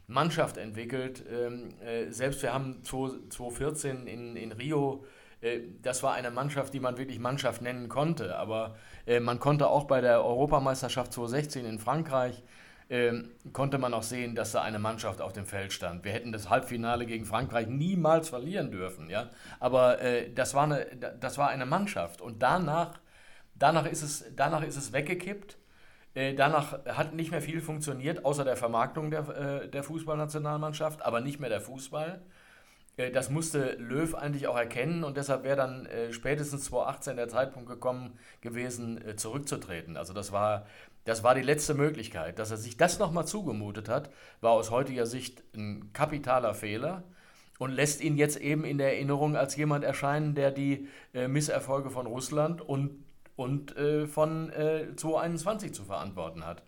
Mannschaft 0.08 0.58
entwickelt. 0.58 1.24
Ähm, 1.32 1.70
äh, 1.82 2.12
selbst 2.12 2.42
wir 2.44 2.54
haben 2.54 2.84
2014 2.84 4.08
in, 4.08 4.36
in 4.36 4.52
Rio, 4.52 5.06
äh, 5.06 5.21
das 5.82 6.04
war 6.04 6.14
eine 6.14 6.30
Mannschaft, 6.30 6.74
die 6.74 6.80
man 6.80 6.98
wirklich 6.98 7.20
Mannschaft 7.20 7.62
nennen 7.62 7.90
konnte. 7.90 8.38
Aber 8.38 8.76
man 9.22 9.40
konnte 9.40 9.68
auch 9.68 9.86
bei 9.86 10.00
der 10.00 10.24
Europameisterschaft 10.24 11.14
2016 11.14 11.66
in 11.66 11.80
Frankreich, 11.80 12.44
ähm, 12.90 13.32
konnte 13.54 13.78
man 13.78 13.94
auch 13.94 14.04
sehen, 14.04 14.36
dass 14.36 14.52
da 14.52 14.62
eine 14.62 14.78
Mannschaft 14.78 15.22
auf 15.22 15.34
dem 15.34 15.46
Feld 15.46 15.74
stand. 15.74 16.04
Wir 16.04 16.12
hätten 16.12 16.32
das 16.32 16.50
Halbfinale 16.50 17.06
gegen 17.06 17.26
Frankreich 17.26 17.68
niemals 17.68 18.30
verlieren 18.30 18.70
dürfen. 18.70 19.10
Ja? 19.10 19.30
Aber 19.60 19.98
das, 20.36 20.54
war 20.54 20.66
eine, 20.66 20.86
das 21.20 21.38
war 21.38 21.50
eine 21.50 21.66
Mannschaft. 21.66 22.22
Und 22.22 22.44
danach 22.44 23.00
Danach 23.62 23.86
ist 23.86 24.02
es, 24.02 24.26
danach 24.36 24.64
ist 24.64 24.76
es 24.76 24.92
weggekippt. 24.92 25.56
Äh, 26.16 26.34
danach 26.34 26.84
hat 26.86 27.14
nicht 27.14 27.30
mehr 27.30 27.44
viel 27.44 27.62
funktioniert, 27.62 28.26
außer 28.26 28.44
der 28.44 28.58
Vermarktung 28.58 29.12
der, 29.12 29.30
äh, 29.30 29.70
der 29.70 29.84
Fußballnationalmannschaft, 29.84 31.04
aber 31.04 31.22
nicht 31.22 31.40
mehr 31.40 31.50
der 31.50 31.62
Fußball. 31.62 32.22
Äh, 32.98 33.12
das 33.12 33.30
musste 33.30 33.74
Löw 33.74 34.14
eigentlich 34.16 34.48
auch 34.48 34.58
erkennen 34.58 35.04
und 35.04 35.18
deshalb 35.18 35.44
wäre 35.44 35.58
dann 35.58 35.86
äh, 35.86 36.14
spätestens 36.14 36.66
2018 36.66 37.18
der 37.18 37.30
Zeitpunkt 37.30 37.70
gekommen 37.70 38.18
gewesen, 38.42 39.06
äh, 39.06 39.16
zurückzutreten. 39.16 39.98
Also 39.98 40.14
das 40.14 40.32
war, 40.32 40.66
das 41.06 41.24
war 41.24 41.36
die 41.36 41.42
letzte 41.42 41.74
Möglichkeit. 41.74 42.40
Dass 42.40 42.52
er 42.52 42.58
sich 42.58 42.78
das 42.78 43.00
nochmal 43.00 43.26
zugemutet 43.26 43.90
hat, 43.90 44.10
war 44.42 44.52
aus 44.52 44.72
heutiger 44.72 45.06
Sicht 45.06 45.44
ein 45.56 45.92
kapitaler 45.94 46.54
Fehler 46.54 47.04
und 47.60 47.72
lässt 47.72 48.02
ihn 48.02 48.18
jetzt 48.18 48.38
eben 48.38 48.66
in 48.66 48.78
der 48.78 48.94
Erinnerung 48.94 49.36
als 49.36 49.56
jemand 49.56 49.84
erscheinen, 49.84 50.36
der 50.36 50.52
die 50.52 50.88
äh, 51.14 51.28
Misserfolge 51.28 51.90
von 51.90 52.08
Russland 52.08 52.62
und 52.62 53.04
und 53.36 53.76
äh, 53.78 54.08
von 54.08 54.52
äh, 54.52 54.96
2021 54.96 55.74
zu 55.74 55.84
verantworten 55.84 56.46
hat. 56.46 56.64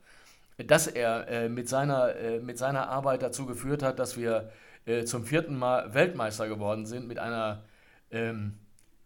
Dass 0.57 0.88
er 0.88 1.27
äh, 1.27 1.49
mit, 1.49 1.67
seiner, 1.67 2.15
äh, 2.15 2.39
mit 2.39 2.57
seiner 2.57 2.89
Arbeit 2.89 3.21
dazu 3.21 3.45
geführt 3.45 3.83
hat, 3.83 3.99
dass 3.99 4.17
wir 4.17 4.51
äh, 4.86 5.04
zum 5.06 5.26
vierten 5.26 5.58
Mal 5.58 5.93
Weltmeister 5.93 6.48
geworden 6.48 6.86
sind 6.86 7.08
mit 7.08 7.19
einer 7.19 7.63
ähm, 8.12 8.60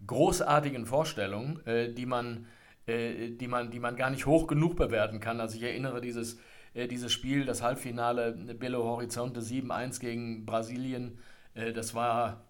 großartigen 0.05 0.85
Vorstellung, 0.85 1.59
äh, 1.65 1.91
die, 1.93 2.05
man, 2.05 2.45
die, 2.87 3.47
man, 3.49 3.69
die 3.69 3.79
man 3.79 3.97
gar 3.97 4.09
nicht 4.09 4.25
hoch 4.25 4.47
genug 4.47 4.77
bewerten 4.77 5.19
kann. 5.19 5.41
Also 5.41 5.57
ich 5.57 5.63
erinnere 5.63 5.99
dieses, 5.99 6.39
dieses 6.73 7.11
Spiel, 7.11 7.43
das 7.43 7.61
Halbfinale 7.61 8.31
Belo 8.31 8.81
Horizonte 8.85 9.41
7-1 9.41 9.99
gegen 9.99 10.45
Brasilien, 10.45 11.17
das 11.53 11.93
war 11.93 12.47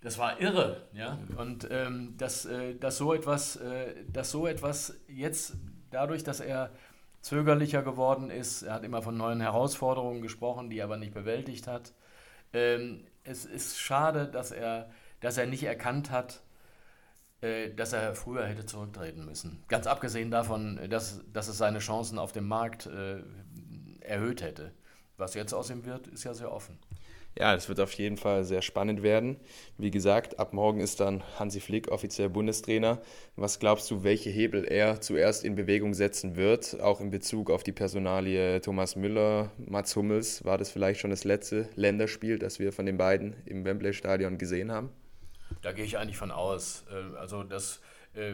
das 0.00 0.18
war 0.18 0.40
irre, 0.40 0.82
ja. 0.92 1.18
Und 1.36 1.66
ähm, 1.70 2.14
dass, 2.16 2.46
äh, 2.46 2.74
dass, 2.76 2.98
so 2.98 3.14
etwas, 3.14 3.56
äh, 3.56 3.94
dass 4.12 4.30
so 4.30 4.46
etwas 4.46 5.00
jetzt 5.08 5.56
dadurch, 5.90 6.22
dass 6.22 6.40
er 6.40 6.70
zögerlicher 7.20 7.82
geworden 7.82 8.30
ist, 8.30 8.62
er 8.62 8.74
hat 8.74 8.84
immer 8.84 9.02
von 9.02 9.16
neuen 9.16 9.40
Herausforderungen 9.40 10.22
gesprochen, 10.22 10.70
die 10.70 10.78
er 10.78 10.84
aber 10.84 10.98
nicht 10.98 11.14
bewältigt 11.14 11.66
hat. 11.66 11.92
Ähm, 12.52 13.04
es 13.24 13.44
ist 13.44 13.78
schade, 13.78 14.26
dass 14.26 14.50
er, 14.50 14.90
dass 15.20 15.36
er 15.36 15.46
nicht 15.46 15.62
erkannt 15.62 16.10
hat, 16.10 16.40
äh, 17.40 17.70
dass 17.74 17.92
er 17.92 18.14
früher 18.14 18.46
hätte 18.46 18.66
zurücktreten 18.66 19.24
müssen. 19.24 19.62
Ganz 19.68 19.86
abgesehen 19.86 20.30
davon, 20.30 20.80
dass, 20.88 21.22
dass 21.32 21.48
es 21.48 21.58
seine 21.58 21.78
Chancen 21.78 22.18
auf 22.18 22.32
dem 22.32 22.48
Markt 22.48 22.86
äh, 22.86 23.22
erhöht 24.00 24.42
hätte. 24.42 24.72
Was 25.16 25.34
jetzt 25.34 25.52
aus 25.52 25.70
ihm 25.70 25.84
wird, 25.84 26.06
ist 26.06 26.24
ja 26.24 26.34
sehr 26.34 26.52
offen. 26.52 26.78
Ja, 27.38 27.54
es 27.54 27.68
wird 27.68 27.78
auf 27.78 27.92
jeden 27.92 28.16
Fall 28.16 28.42
sehr 28.42 28.62
spannend 28.62 29.04
werden. 29.04 29.36
Wie 29.76 29.92
gesagt, 29.92 30.40
ab 30.40 30.52
morgen 30.52 30.80
ist 30.80 30.98
dann 30.98 31.22
Hansi 31.38 31.60
Flick 31.60 31.86
offiziell 31.86 32.28
Bundestrainer. 32.28 33.00
Was 33.36 33.60
glaubst 33.60 33.88
du, 33.92 34.02
welche 34.02 34.28
Hebel 34.28 34.64
er 34.64 35.00
zuerst 35.00 35.44
in 35.44 35.54
Bewegung 35.54 35.94
setzen 35.94 36.34
wird, 36.34 36.80
auch 36.80 37.00
in 37.00 37.10
Bezug 37.10 37.50
auf 37.50 37.62
die 37.62 37.70
Personalie 37.70 38.60
Thomas 38.60 38.96
Müller, 38.96 39.52
Mats 39.56 39.94
Hummels? 39.94 40.44
War 40.44 40.58
das 40.58 40.72
vielleicht 40.72 40.98
schon 40.98 41.10
das 41.10 41.22
letzte 41.22 41.68
Länderspiel, 41.76 42.40
das 42.40 42.58
wir 42.58 42.72
von 42.72 42.86
den 42.86 42.98
beiden 42.98 43.36
im 43.46 43.64
Wembley-Stadion 43.64 44.36
gesehen 44.36 44.72
haben? 44.72 44.90
Da 45.62 45.70
gehe 45.70 45.84
ich 45.84 45.96
eigentlich 45.96 46.16
von 46.16 46.32
aus. 46.32 46.86
Äh, 46.90 47.16
also 47.18 47.44
das 47.44 47.80
äh, 48.14 48.32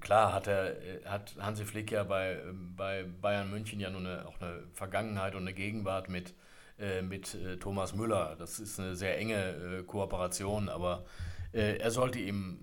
klar 0.00 0.32
hat 0.32 0.48
er 0.48 0.72
äh, 0.82 1.04
hat 1.04 1.36
Hansi 1.38 1.64
Flick 1.64 1.92
ja 1.92 2.02
bei, 2.02 2.40
bei 2.76 3.04
Bayern 3.22 3.48
München 3.48 3.78
ja 3.78 3.90
nur 3.90 4.00
eine, 4.00 4.26
auch 4.26 4.40
eine 4.40 4.64
Vergangenheit 4.72 5.36
und 5.36 5.42
eine 5.42 5.54
Gegenwart 5.54 6.08
mit 6.08 6.34
äh, 6.78 7.02
mit 7.02 7.34
äh, 7.34 7.56
Thomas 7.56 7.94
Müller. 7.94 8.36
Das 8.38 8.58
ist 8.60 8.78
eine 8.78 8.96
sehr 8.96 9.18
enge 9.18 9.80
äh, 9.80 9.82
Kooperation, 9.82 10.68
aber 10.68 11.04
er 11.50 11.90
sollte 11.90 12.18
ihm, 12.18 12.58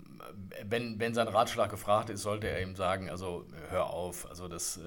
wenn, 0.63 0.99
wenn 0.99 1.15
sein 1.15 1.27
Ratschlag 1.27 1.71
gefragt 1.71 2.11
ist, 2.11 2.21
sollte 2.21 2.47
er 2.47 2.61
ihm 2.61 2.75
sagen, 2.75 3.09
also 3.09 3.47
hör 3.71 3.89
auf, 3.89 4.29
also 4.29 4.47
das, 4.47 4.79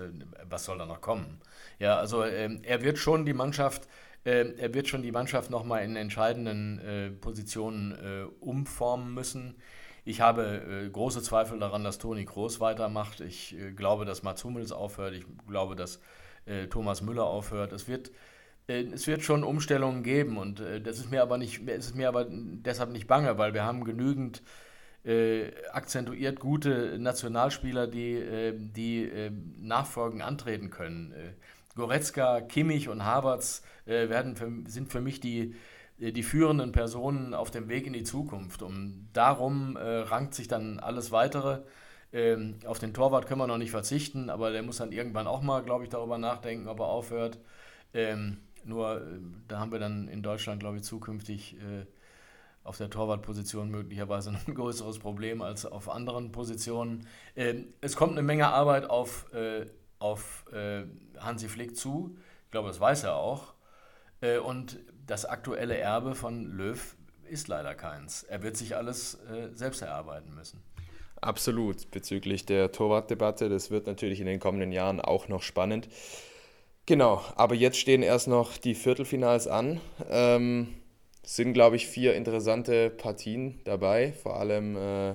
was 0.48 0.64
soll 0.64 0.78
da 0.78 0.86
noch 0.86 1.00
kommen? 1.00 1.40
Ja, 1.80 1.96
also 1.96 2.22
ähm, 2.22 2.60
er 2.62 2.82
wird 2.82 2.98
schon 2.98 3.26
die 3.26 3.32
Mannschaft, 3.32 3.88
er 4.22 4.72
wird 4.72 4.86
schon 4.86 5.02
die 5.02 5.10
Mannschaft 5.10 5.50
nochmal 5.50 5.82
in 5.82 5.96
entscheidenden 5.96 7.18
Positionen 7.20 8.30
umformen 8.38 9.12
müssen. 9.12 9.56
Ich 10.08 10.22
habe 10.22 10.62
äh, 10.86 10.88
große 10.88 11.20
Zweifel 11.20 11.58
daran, 11.58 11.84
dass 11.84 11.98
Toni 11.98 12.24
Kroos 12.24 12.60
weitermacht. 12.60 13.20
Ich 13.20 13.54
äh, 13.54 13.72
glaube, 13.72 14.06
dass 14.06 14.22
Mats 14.22 14.42
Hummels 14.42 14.72
aufhört. 14.72 15.12
Ich 15.12 15.26
glaube, 15.46 15.76
dass 15.76 16.00
äh, 16.46 16.66
Thomas 16.68 17.02
Müller 17.02 17.24
aufhört. 17.24 17.74
Es 17.74 17.88
wird 17.88 18.08
äh, 18.08 18.12
es 18.68 19.06
wird 19.06 19.22
schon 19.22 19.44
Umstellungen 19.44 20.02
geben 20.02 20.36
und 20.36 20.60
äh, 20.60 20.80
das 20.80 20.98
ist 20.98 21.10
mir 21.10 21.22
aber 21.22 21.38
nicht, 21.38 21.66
es 21.66 21.86
ist 21.86 21.96
mir 21.96 22.08
aber 22.08 22.26
deshalb 22.28 22.90
nicht 22.90 23.06
bange, 23.06 23.38
weil 23.38 23.54
wir 23.54 23.64
haben 23.64 23.84
genügend 23.84 24.42
äh, 25.04 25.52
akzentuiert 25.72 26.38
gute 26.38 26.98
Nationalspieler, 26.98 27.86
die, 27.86 28.14
äh, 28.14 28.54
die 28.56 29.04
äh, 29.04 29.30
nachfolgend 29.58 30.22
antreten 30.22 30.70
können. 30.70 31.12
Äh, 31.12 31.32
Goretzka, 31.74 32.40
Kimmich 32.40 32.88
und 32.88 33.04
Havertz 33.04 33.62
werden 33.86 34.34
für, 34.34 34.50
sind 34.66 34.90
für 34.90 35.00
mich 35.00 35.20
die, 35.20 35.54
die 35.96 36.24
führenden 36.24 36.72
Personen 36.72 37.34
auf 37.34 37.52
dem 37.52 37.68
Weg 37.68 37.86
in 37.86 37.92
die 37.92 38.02
Zukunft. 38.02 38.62
Und 38.62 39.08
darum 39.12 39.76
rankt 39.76 40.34
sich 40.34 40.48
dann 40.48 40.80
alles 40.80 41.12
Weitere. 41.12 41.60
Ähm, 42.12 42.56
auf 42.66 42.80
den 42.80 42.94
Torwart 42.94 43.28
können 43.28 43.40
wir 43.40 43.46
noch 43.46 43.58
nicht 43.58 43.70
verzichten, 43.70 44.28
aber 44.28 44.50
der 44.50 44.64
muss 44.64 44.78
dann 44.78 44.90
irgendwann 44.90 45.28
auch 45.28 45.40
mal, 45.40 45.62
glaube 45.62 45.84
ich, 45.84 45.90
darüber 45.90 46.18
nachdenken, 46.18 46.66
ob 46.66 46.80
er 46.80 46.86
aufhört. 46.86 47.38
Ähm, 47.94 48.38
nur 48.68 49.00
äh, 49.00 49.04
da 49.48 49.58
haben 49.58 49.72
wir 49.72 49.78
dann 49.78 50.08
in 50.08 50.22
Deutschland, 50.22 50.60
glaube 50.60 50.76
ich, 50.76 50.82
zukünftig 50.84 51.56
äh, 51.56 51.86
auf 52.64 52.76
der 52.76 52.90
Torwartposition 52.90 53.70
möglicherweise 53.70 54.30
ein 54.46 54.54
größeres 54.54 54.98
Problem 54.98 55.42
als 55.42 55.66
auf 55.66 55.88
anderen 55.88 56.30
Positionen. 56.32 57.06
Äh, 57.34 57.62
es 57.80 57.96
kommt 57.96 58.12
eine 58.12 58.22
Menge 58.22 58.48
Arbeit 58.48 58.88
auf, 58.88 59.32
äh, 59.32 59.66
auf 59.98 60.44
äh, 60.52 60.84
Hansi 61.18 61.48
Flick 61.48 61.76
zu. 61.76 62.16
Ich 62.44 62.50
glaube, 62.50 62.68
das 62.68 62.78
weiß 62.78 63.04
er 63.04 63.16
auch. 63.16 63.54
Äh, 64.20 64.38
und 64.38 64.78
das 65.06 65.24
aktuelle 65.24 65.76
Erbe 65.78 66.14
von 66.14 66.44
Löw 66.44 66.96
ist 67.28 67.48
leider 67.48 67.74
keins. 67.74 68.22
Er 68.22 68.42
wird 68.42 68.56
sich 68.56 68.74
alles 68.74 69.18
selbst 69.52 69.82
erarbeiten 69.82 70.34
müssen. 70.34 70.62
Absolut, 71.20 71.90
bezüglich 71.90 72.46
der 72.46 72.72
Torwartdebatte. 72.72 73.48
Das 73.48 73.70
wird 73.70 73.86
natürlich 73.86 74.20
in 74.20 74.26
den 74.26 74.40
kommenden 74.40 74.72
Jahren 74.72 75.00
auch 75.00 75.28
noch 75.28 75.42
spannend. 75.42 75.88
Genau, 76.88 77.22
aber 77.36 77.54
jetzt 77.54 77.76
stehen 77.76 78.02
erst 78.02 78.28
noch 78.28 78.56
die 78.56 78.74
Viertelfinals 78.74 79.46
an. 79.46 79.78
Ähm, 80.08 80.68
sind, 81.22 81.52
glaube 81.52 81.76
ich, 81.76 81.86
vier 81.86 82.14
interessante 82.14 82.88
Partien 82.88 83.60
dabei. 83.64 84.14
Vor 84.14 84.40
allem, 84.40 84.74
äh, 84.74 85.10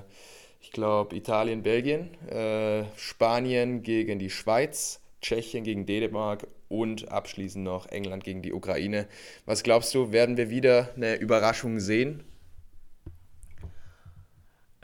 ich 0.62 0.72
glaube, 0.72 1.16
Italien, 1.16 1.64
Belgien, 1.64 2.14
äh, 2.28 2.84
Spanien 2.96 3.82
gegen 3.82 4.20
die 4.20 4.30
Schweiz, 4.30 5.02
Tschechien 5.20 5.64
gegen 5.64 5.88
Dänemark 5.88 6.46
und 6.70 7.10
abschließend 7.10 7.64
noch 7.64 7.88
England 7.88 8.24
gegen 8.24 8.44
die 8.44 8.54
Ukraine. 8.54 9.08
Was 9.48 9.64
glaubst 9.64 9.96
du, 9.96 10.12
werden 10.12 10.38
wir 10.38 10.52
wieder 10.52 10.90
eine 10.96 11.16
Überraschung 11.16 11.80
sehen? 11.80 12.24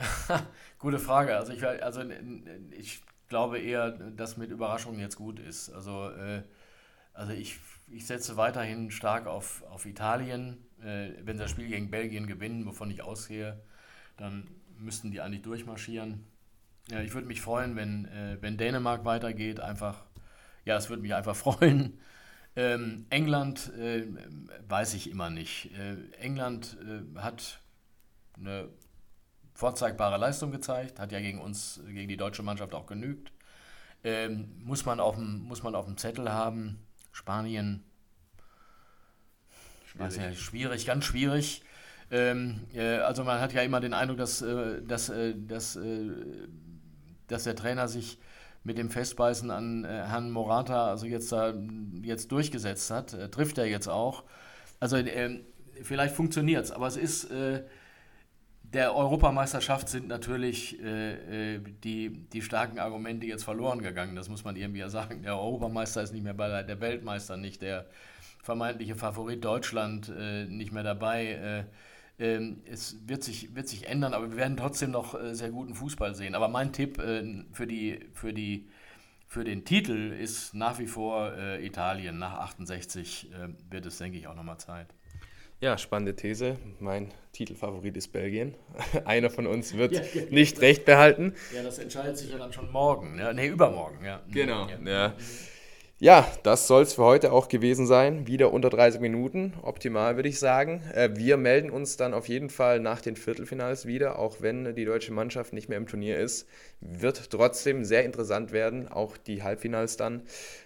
Gute 0.80 0.98
Frage. 0.98 1.36
Also 1.36 1.52
ich, 1.52 1.64
also 1.64 2.02
ich 2.76 3.00
glaube 3.28 3.60
eher, 3.60 3.92
dass 3.92 4.36
mit 4.36 4.50
Überraschungen 4.50 4.98
jetzt 4.98 5.14
gut 5.14 5.38
ist. 5.38 5.70
Also 5.70 6.10
äh, 6.10 6.42
also 7.20 7.34
ich, 7.34 7.58
ich 7.88 8.06
setze 8.06 8.38
weiterhin 8.38 8.90
stark 8.90 9.26
auf, 9.26 9.62
auf 9.70 9.84
Italien. 9.84 10.56
Äh, 10.82 11.10
wenn 11.22 11.36
sie 11.36 11.42
das 11.42 11.50
Spiel 11.50 11.68
gegen 11.68 11.90
Belgien 11.90 12.26
gewinnen, 12.26 12.64
wovon 12.64 12.90
ich 12.90 13.02
ausgehe, 13.02 13.60
dann 14.16 14.48
müssten 14.78 15.10
die 15.10 15.20
eigentlich 15.20 15.42
durchmarschieren. 15.42 16.24
Ja, 16.90 17.00
ich 17.02 17.12
würde 17.12 17.28
mich 17.28 17.42
freuen, 17.42 17.76
wenn, 17.76 18.06
äh, 18.06 18.38
wenn 18.40 18.56
Dänemark 18.56 19.04
weitergeht. 19.04 19.60
Einfach, 19.60 20.02
ja, 20.64 20.78
es 20.78 20.88
würde 20.88 21.02
mich 21.02 21.14
einfach 21.14 21.36
freuen. 21.56 22.00
Ähm, 22.56 23.04
England 23.10 23.70
äh, 23.74 24.06
weiß 24.66 24.94
ich 24.94 25.10
immer 25.10 25.28
nicht. 25.28 25.70
Äh, 25.78 25.96
England 26.18 26.78
äh, 26.82 27.18
hat 27.18 27.60
eine 28.34 28.70
vorzeigbare 29.52 30.16
Leistung 30.16 30.52
gezeigt, 30.52 30.98
hat 30.98 31.12
ja 31.12 31.20
gegen 31.20 31.38
uns, 31.38 31.82
gegen 31.86 32.08
die 32.08 32.16
deutsche 32.16 32.42
Mannschaft 32.42 32.74
auch 32.74 32.86
genügt. 32.86 33.30
Ähm, 34.04 34.56
muss, 34.64 34.86
man 34.86 34.98
auf 35.00 35.16
dem, 35.16 35.42
muss 35.42 35.62
man 35.62 35.74
auf 35.74 35.84
dem 35.84 35.98
Zettel 35.98 36.32
haben. 36.32 36.78
Spanien, 37.12 37.84
schwierig, 39.86 40.16
ja, 40.16 40.32
schwierig 40.34 40.86
ganz 40.86 41.04
schwierig. 41.04 41.62
Ähm, 42.10 42.60
äh, 42.74 42.98
also 42.98 43.24
man 43.24 43.40
hat 43.40 43.52
ja 43.52 43.62
immer 43.62 43.80
den 43.80 43.94
Eindruck, 43.94 44.18
dass, 44.18 44.42
äh, 44.42 44.82
dass, 44.82 45.08
äh, 45.08 45.34
dass, 45.36 45.76
äh, 45.76 46.10
dass 47.28 47.44
der 47.44 47.54
Trainer 47.54 47.86
sich 47.88 48.18
mit 48.64 48.78
dem 48.78 48.90
Festbeißen 48.90 49.50
an 49.50 49.84
äh, 49.84 49.88
Herrn 49.88 50.30
Morata 50.30 50.88
also 50.88 51.06
jetzt, 51.06 51.30
da, 51.32 51.54
jetzt 52.02 52.32
durchgesetzt 52.32 52.90
hat. 52.90 53.14
Äh, 53.14 53.30
trifft 53.30 53.58
er 53.58 53.66
jetzt 53.66 53.88
auch. 53.88 54.24
Also 54.80 54.96
ähm, 54.96 55.44
vielleicht 55.82 56.14
funktioniert 56.14 56.64
es, 56.64 56.72
aber 56.72 56.86
es 56.86 56.96
ist 56.96 57.28
der 58.72 58.94
Europameisterschaft 58.94 59.88
sind 59.88 60.08
natürlich 60.08 60.80
äh, 60.82 61.58
die, 61.82 62.10
die 62.32 62.42
starken 62.42 62.78
Argumente 62.78 63.26
jetzt 63.26 63.44
verloren 63.44 63.82
gegangen. 63.82 64.14
Das 64.14 64.28
muss 64.28 64.44
man 64.44 64.56
irgendwie 64.56 64.80
ja 64.80 64.88
sagen. 64.88 65.22
Der 65.22 65.38
Europameister 65.38 66.02
ist 66.02 66.12
nicht 66.12 66.22
mehr 66.22 66.34
bei 66.34 66.62
der 66.62 66.80
Weltmeister, 66.80 67.36
nicht 67.36 67.62
der 67.62 67.86
vermeintliche 68.42 68.94
Favorit 68.94 69.44
Deutschland 69.44 70.12
äh, 70.16 70.44
nicht 70.44 70.72
mehr 70.72 70.84
dabei. 70.84 71.26
Äh, 71.26 71.64
ähm, 72.24 72.62
es 72.64 72.96
wird 73.06 73.24
sich, 73.24 73.54
wird 73.54 73.68
sich 73.68 73.88
ändern, 73.88 74.14
aber 74.14 74.30
wir 74.30 74.36
werden 74.36 74.56
trotzdem 74.56 74.92
noch 74.92 75.20
äh, 75.20 75.34
sehr 75.34 75.50
guten 75.50 75.74
Fußball 75.74 76.14
sehen. 76.14 76.34
Aber 76.34 76.48
mein 76.48 76.72
Tipp 76.72 76.98
äh, 76.98 77.44
für, 77.52 77.66
die, 77.66 78.06
für, 78.12 78.32
die, 78.32 78.68
für 79.26 79.42
den 79.42 79.64
Titel 79.64 80.12
ist 80.12 80.54
nach 80.54 80.78
wie 80.78 80.86
vor 80.86 81.32
äh, 81.32 81.64
Italien. 81.66 82.18
Nach 82.18 82.34
68 82.34 83.30
wird 83.68 83.86
es, 83.86 83.98
denke 83.98 84.18
ich, 84.18 84.26
auch 84.26 84.34
nochmal 84.34 84.58
Zeit. 84.58 84.94
Ja, 85.60 85.76
spannende 85.76 86.16
These. 86.16 86.56
Mein 86.78 87.12
Titelfavorit 87.32 87.94
ist 87.94 88.08
Belgien. 88.08 88.54
Einer 89.04 89.28
von 89.28 89.46
uns 89.46 89.76
wird 89.76 89.92
ja, 89.92 90.00
ja, 90.00 90.22
nicht 90.30 90.58
recht 90.62 90.86
behalten. 90.86 91.34
Ja, 91.54 91.62
das 91.62 91.78
entscheidet 91.78 92.16
sich 92.16 92.30
ja 92.30 92.38
dann 92.38 92.50
schon 92.50 92.72
morgen. 92.72 93.18
Ja, 93.18 93.34
nee, 93.34 93.48
übermorgen. 93.48 94.02
Ja. 94.02 94.22
Genau. 94.30 94.68
Ja. 94.86 95.14
Ja, 96.02 96.26
das 96.44 96.66
soll 96.66 96.84
es 96.84 96.94
für 96.94 97.04
heute 97.04 97.30
auch 97.30 97.48
gewesen 97.48 97.86
sein. 97.86 98.26
Wieder 98.26 98.54
unter 98.54 98.70
30 98.70 99.02
Minuten. 99.02 99.52
Optimal, 99.60 100.16
würde 100.16 100.30
ich 100.30 100.38
sagen. 100.38 100.82
Äh, 100.94 101.10
wir 101.12 101.36
melden 101.36 101.68
uns 101.68 101.98
dann 101.98 102.14
auf 102.14 102.26
jeden 102.26 102.48
Fall 102.48 102.80
nach 102.80 103.02
den 103.02 103.16
Viertelfinals 103.16 103.84
wieder, 103.84 104.18
auch 104.18 104.36
wenn 104.40 104.74
die 104.74 104.86
deutsche 104.86 105.12
Mannschaft 105.12 105.52
nicht 105.52 105.68
mehr 105.68 105.76
im 105.76 105.86
Turnier 105.86 106.18
ist. 106.18 106.48
Wird 106.80 107.30
trotzdem 107.30 107.84
sehr 107.84 108.06
interessant 108.06 108.50
werden, 108.50 108.88
auch 108.88 109.18
die 109.18 109.42
Halbfinals 109.42 109.98
dann. 109.98 110.22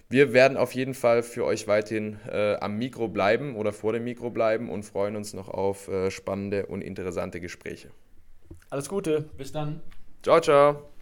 Wir 0.09 0.33
werden 0.33 0.57
auf 0.57 0.73
jeden 0.73 0.95
Fall 0.95 1.25
für 1.25 1.45
euch 1.45 1.67
weiterhin 1.67 2.21
äh, 2.31 2.55
am 2.55 2.79
Mikro 2.79 3.09
bleiben 3.09 3.57
oder 3.57 3.73
vor 3.73 3.93
dem 3.93 4.05
Mikro 4.05 4.31
bleiben 4.31 4.71
und 4.71 4.85
freuen 4.85 5.17
uns 5.17 5.35
noch 5.35 5.49
auf 5.49 5.89
äh, 5.89 6.13
spannende 6.13 6.67
und 6.67 6.81
interessante 6.81 7.41
Gespräche. 7.41 7.89
Alles 8.71 8.89
Gute, 8.89 9.23
bis 9.37 9.51
dann. 9.51 9.81
Ciao, 10.23 10.41
ciao. 10.41 10.94